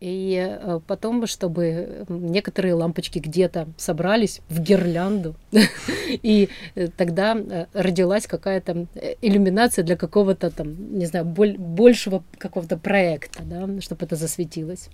И 0.00 0.36
э, 0.36 0.80
потом, 0.86 1.26
чтобы 1.26 2.06
некоторые 2.08 2.74
лампочки 2.74 3.18
где-то 3.18 3.68
собрались 3.76 4.40
в 4.48 4.60
гирлянду, 4.60 5.34
и 6.08 6.48
э, 6.74 6.88
тогда 6.88 7.36
родилась 7.72 8.26
какая-то 8.26 8.86
иллюминация 9.20 9.84
для 9.84 9.96
какого-то 9.96 10.50
там, 10.50 10.98
не 10.98 11.06
знаю, 11.06 11.24
боль- 11.24 11.58
большего 12.12 12.22
какого-то 12.38 12.76
проекта, 12.76 13.42
да, 13.42 13.80
чтобы 13.80 14.04
это 14.04 14.16
засветилось. 14.16 14.88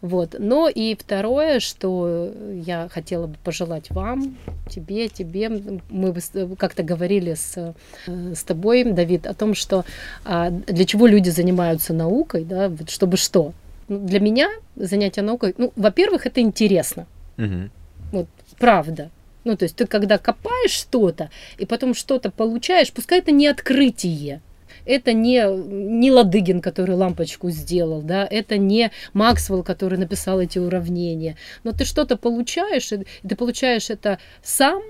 Вот. 0.00 0.36
Но 0.38 0.68
и 0.68 0.94
второе, 0.94 1.60
что 1.60 2.32
я 2.66 2.88
хотела 2.88 3.26
бы 3.26 3.36
пожелать 3.44 3.90
вам, 3.90 4.36
тебе, 4.68 5.08
тебе, 5.08 5.48
мы 5.90 6.14
как-то 6.56 6.82
говорили 6.82 7.34
с, 7.34 7.74
э, 8.06 8.34
с 8.34 8.42
тобой, 8.42 8.84
Давид, 8.84 9.26
о 9.26 9.34
том, 9.34 9.54
что 9.54 9.84
а, 10.24 10.50
для 10.50 10.84
чего 10.84 11.06
люди 11.06 11.30
занимаются 11.30 11.94
наукой, 11.94 12.44
да, 12.44 12.68
вот 12.68 12.90
чтобы 12.90 13.16
что? 13.16 13.52
Ну, 13.88 13.98
Для 14.06 14.20
меня 14.20 14.50
занятие 14.76 15.22
наукой, 15.22 15.54
ну, 15.58 15.72
во-первых, 15.76 16.26
это 16.26 16.40
интересно, 16.40 17.06
Мгм. 17.36 17.70
вот, 18.12 18.26
правда. 18.58 19.10
Ну, 19.44 19.56
то 19.56 19.64
есть 19.64 19.76
ты 19.76 19.86
когда 19.86 20.16
копаешь 20.16 20.70
что-то, 20.70 21.30
и 21.58 21.66
потом 21.66 21.94
что-то 21.94 22.30
получаешь, 22.30 22.90
пускай 22.92 23.18
это 23.18 23.30
не 23.30 23.46
открытие, 23.46 24.40
это 24.84 25.12
не, 25.12 25.44
не 25.46 26.10
Ладыгин, 26.10 26.60
который 26.60 26.96
лампочку 26.96 27.50
сделал, 27.50 28.02
да, 28.02 28.26
это 28.28 28.58
не 28.58 28.90
Максвелл, 29.12 29.62
который 29.62 29.98
написал 29.98 30.40
эти 30.40 30.58
уравнения, 30.58 31.36
но 31.62 31.72
ты 31.72 31.84
что-то 31.84 32.16
получаешь, 32.16 32.92
и 32.92 33.06
ты 33.26 33.36
получаешь 33.36 33.90
это 33.90 34.18
сам, 34.42 34.82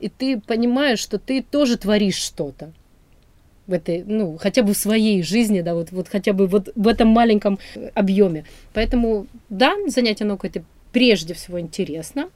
и 0.00 0.08
ты 0.08 0.40
понимаешь, 0.40 1.00
что 1.00 1.18
ты 1.18 1.42
тоже 1.42 1.76
творишь 1.76 2.16
что-то 2.16 2.72
в 3.66 3.72
этой, 3.72 4.02
ну, 4.04 4.38
хотя 4.38 4.62
бы 4.62 4.72
в 4.72 4.78
своей 4.78 5.22
жизни, 5.22 5.60
да, 5.60 5.74
вот, 5.74 5.92
вот 5.92 6.08
хотя 6.08 6.32
бы 6.32 6.46
вот 6.46 6.70
в 6.74 6.88
этом 6.88 7.08
маленьком 7.08 7.58
объеме. 7.94 8.44
Поэтому, 8.72 9.26
да, 9.50 9.76
занятие 9.86 10.24
наукой 10.24 10.50
это 10.50 10.64
прежде 10.92 11.34
всего 11.34 11.60
интересно. 11.60 12.28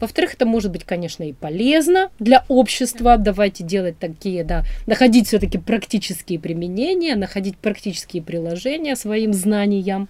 Во-вторых, 0.00 0.34
это 0.34 0.46
может 0.46 0.70
быть, 0.70 0.84
конечно, 0.84 1.22
и 1.24 1.32
полезно 1.32 2.10
для 2.18 2.44
общества. 2.48 3.16
Давайте 3.16 3.64
делать 3.64 3.98
такие, 3.98 4.44
да, 4.44 4.64
находить 4.86 5.28
все-таки 5.28 5.58
практические 5.58 6.38
применения, 6.38 7.16
находить 7.16 7.56
практические 7.56 8.22
приложения 8.22 8.96
своим 8.96 9.32
знаниям. 9.32 10.08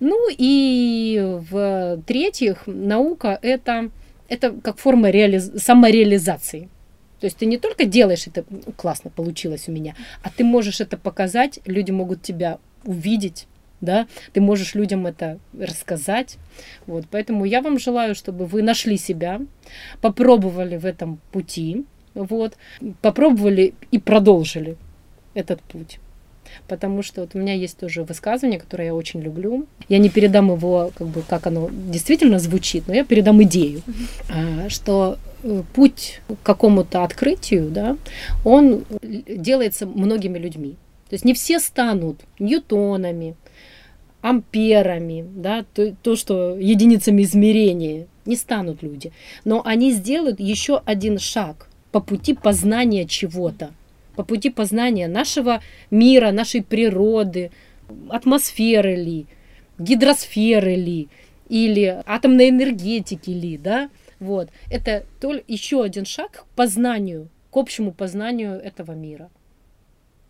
Ну 0.00 0.28
и 0.30 1.38
в-третьих, 1.50 2.62
наука 2.66 3.38
это, 3.42 3.90
это 4.28 4.52
как 4.62 4.78
форма 4.78 5.10
реализ- 5.10 5.58
самореализации. 5.58 6.68
То 7.20 7.24
есть 7.24 7.36
ты 7.36 7.46
не 7.46 7.58
только 7.58 7.84
делаешь 7.84 8.26
это, 8.26 8.44
«Ну, 8.48 8.72
классно 8.76 9.10
получилось 9.10 9.64
у 9.68 9.72
меня, 9.72 9.94
а 10.22 10.30
ты 10.30 10.44
можешь 10.44 10.80
это 10.80 10.96
показать, 10.96 11.58
люди 11.66 11.90
могут 11.90 12.22
тебя 12.22 12.58
увидеть, 12.84 13.46
да, 13.80 14.06
ты 14.32 14.40
можешь 14.40 14.74
людям 14.74 15.06
это 15.06 15.38
рассказать. 15.58 16.38
Вот, 16.86 17.06
поэтому 17.10 17.44
я 17.44 17.62
вам 17.62 17.78
желаю, 17.78 18.14
чтобы 18.14 18.46
вы 18.46 18.62
нашли 18.62 18.96
себя, 18.96 19.40
попробовали 20.00 20.76
в 20.76 20.84
этом 20.84 21.20
пути, 21.32 21.84
вот, 22.14 22.56
попробовали 23.00 23.74
и 23.90 23.98
продолжили 23.98 24.76
этот 25.34 25.60
путь. 25.62 26.00
Потому 26.66 27.02
что 27.02 27.20
вот 27.22 27.34
у 27.34 27.38
меня 27.38 27.54
есть 27.54 27.78
тоже 27.78 28.04
высказывание, 28.04 28.58
которое 28.58 28.86
я 28.86 28.94
очень 28.94 29.20
люблю. 29.20 29.66
Я 29.88 29.98
не 29.98 30.08
передам 30.08 30.50
его, 30.50 30.90
как 30.96 31.06
бы, 31.08 31.22
как 31.22 31.46
оно 31.46 31.68
действительно 31.70 32.38
звучит, 32.38 32.84
но 32.88 32.94
я 32.94 33.04
передам 33.04 33.42
идею, 33.42 33.82
а, 34.30 34.68
что 34.68 35.18
э, 35.42 35.62
путь 35.74 36.20
к 36.26 36.46
какому-то 36.46 37.04
открытию, 37.04 37.68
да, 37.70 37.96
он 38.44 38.84
делается 39.02 39.86
многими 39.86 40.38
людьми. 40.38 40.76
То 41.08 41.14
есть 41.14 41.24
не 41.24 41.34
все 41.34 41.58
станут 41.58 42.20
ньютонами, 42.38 43.34
амперами, 44.20 45.24
да, 45.28 45.64
то, 45.74 45.94
то, 46.02 46.16
что 46.16 46.56
единицами 46.58 47.22
измерения, 47.22 48.06
не 48.26 48.36
станут 48.36 48.82
люди. 48.82 49.12
Но 49.44 49.62
они 49.64 49.92
сделают 49.92 50.40
еще 50.40 50.82
один 50.84 51.18
шаг 51.18 51.68
по 51.92 52.00
пути 52.00 52.34
познания 52.34 53.06
чего-то, 53.06 53.70
по 54.16 54.22
пути 54.24 54.50
познания 54.50 55.08
нашего 55.08 55.62
мира, 55.90 56.30
нашей 56.32 56.62
природы, 56.62 57.50
атмосферы 58.10 58.96
ли, 58.96 59.26
гидросферы 59.78 60.74
ли, 60.74 61.08
или 61.48 62.02
атомной 62.04 62.50
энергетики 62.50 63.30
ли, 63.30 63.56
да, 63.56 63.88
вот. 64.20 64.50
Это 64.70 65.04
еще 65.46 65.82
один 65.82 66.04
шаг 66.04 66.32
к 66.32 66.56
познанию, 66.56 67.28
к 67.50 67.56
общему 67.56 67.92
познанию 67.92 68.60
этого 68.60 68.92
мира. 68.92 69.30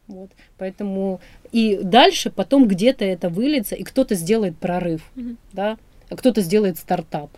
Вот. 0.08 0.30
Поэтому 0.56 1.20
и 1.52 1.78
дальше 1.82 2.30
потом 2.30 2.66
где-то 2.66 3.04
это 3.04 3.28
выльется, 3.28 3.74
и 3.74 3.82
кто-то 3.84 4.14
сделает 4.14 4.56
прорыв, 4.58 5.02
Мгм. 5.14 5.36
да, 5.52 5.76
а 6.10 6.16
кто-то 6.16 6.40
сделает 6.40 6.78
стартап 6.78 7.30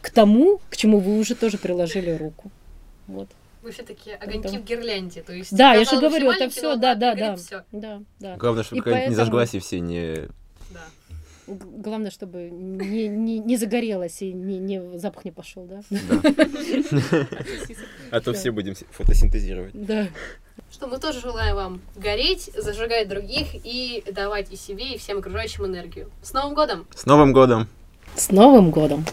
к 0.00 0.10
тому, 0.10 0.60
к 0.70 0.76
чему 0.76 0.98
вы 0.98 1.18
уже 1.18 1.34
тоже 1.34 1.58
приложили 1.58 2.10
руку. 2.10 2.50
Вот. 3.06 3.28
Вы 3.62 3.72
все 3.72 3.82
такие 3.82 4.16
огоньки 4.16 4.42
Поэтому- 4.44 4.62
в 4.62 4.66
гирлянде. 4.66 5.22
То 5.22 5.34
есть, 5.34 5.54
Да, 5.54 5.74
я 5.74 5.84
же 5.84 6.00
говорю, 6.00 6.30
это 6.30 6.48
все, 6.48 6.76
да, 6.76 6.94
да, 6.94 7.14
да, 7.14 7.36
ты 7.36 7.42
да, 7.50 7.64
да, 7.72 8.02
да. 8.18 8.36
Главное, 8.36 8.62
чтобы 8.64 8.78
И 8.78 8.80
какое-нибудь 8.80 9.10
не 9.10 9.16
поэтому- 9.16 9.16
зажглась, 9.16 9.54
и 9.54 9.58
все 9.58 9.80
не... 9.80 10.28
Да. 10.70 10.80
Главное, 11.46 12.10
чтобы 12.12 12.48
не, 12.48 13.08
не, 13.08 13.38
не 13.40 13.56
загорелось 13.56 14.22
и 14.22 14.32
не, 14.32 14.58
не, 14.58 14.98
запах 14.98 15.24
не 15.26 15.32
пошел, 15.32 15.64
да? 15.66 15.80
А 18.10 18.20
то 18.20 18.32
Да. 18.32 18.38
все 18.38 18.50
будем 18.50 18.74
фотосинтезировать. 18.90 19.72
Да. 19.74 20.08
Что 20.70 20.86
мы 20.86 20.98
тоже 20.98 21.20
желаем 21.20 21.56
вам 21.56 21.80
гореть, 21.96 22.50
зажигать 22.56 23.08
других 23.08 23.48
и 23.54 24.04
давать 24.10 24.52
и 24.52 24.56
себе, 24.56 24.94
и 24.94 24.98
всем 24.98 25.18
окружающим 25.18 25.66
энергию. 25.66 26.10
С 26.22 26.32
Новым 26.32 26.54
годом! 26.54 26.86
С 26.94 27.06
Новым 27.06 27.32
годом! 27.32 27.68
С 28.14 28.30
Новым 28.30 28.70
годом! 28.70 29.04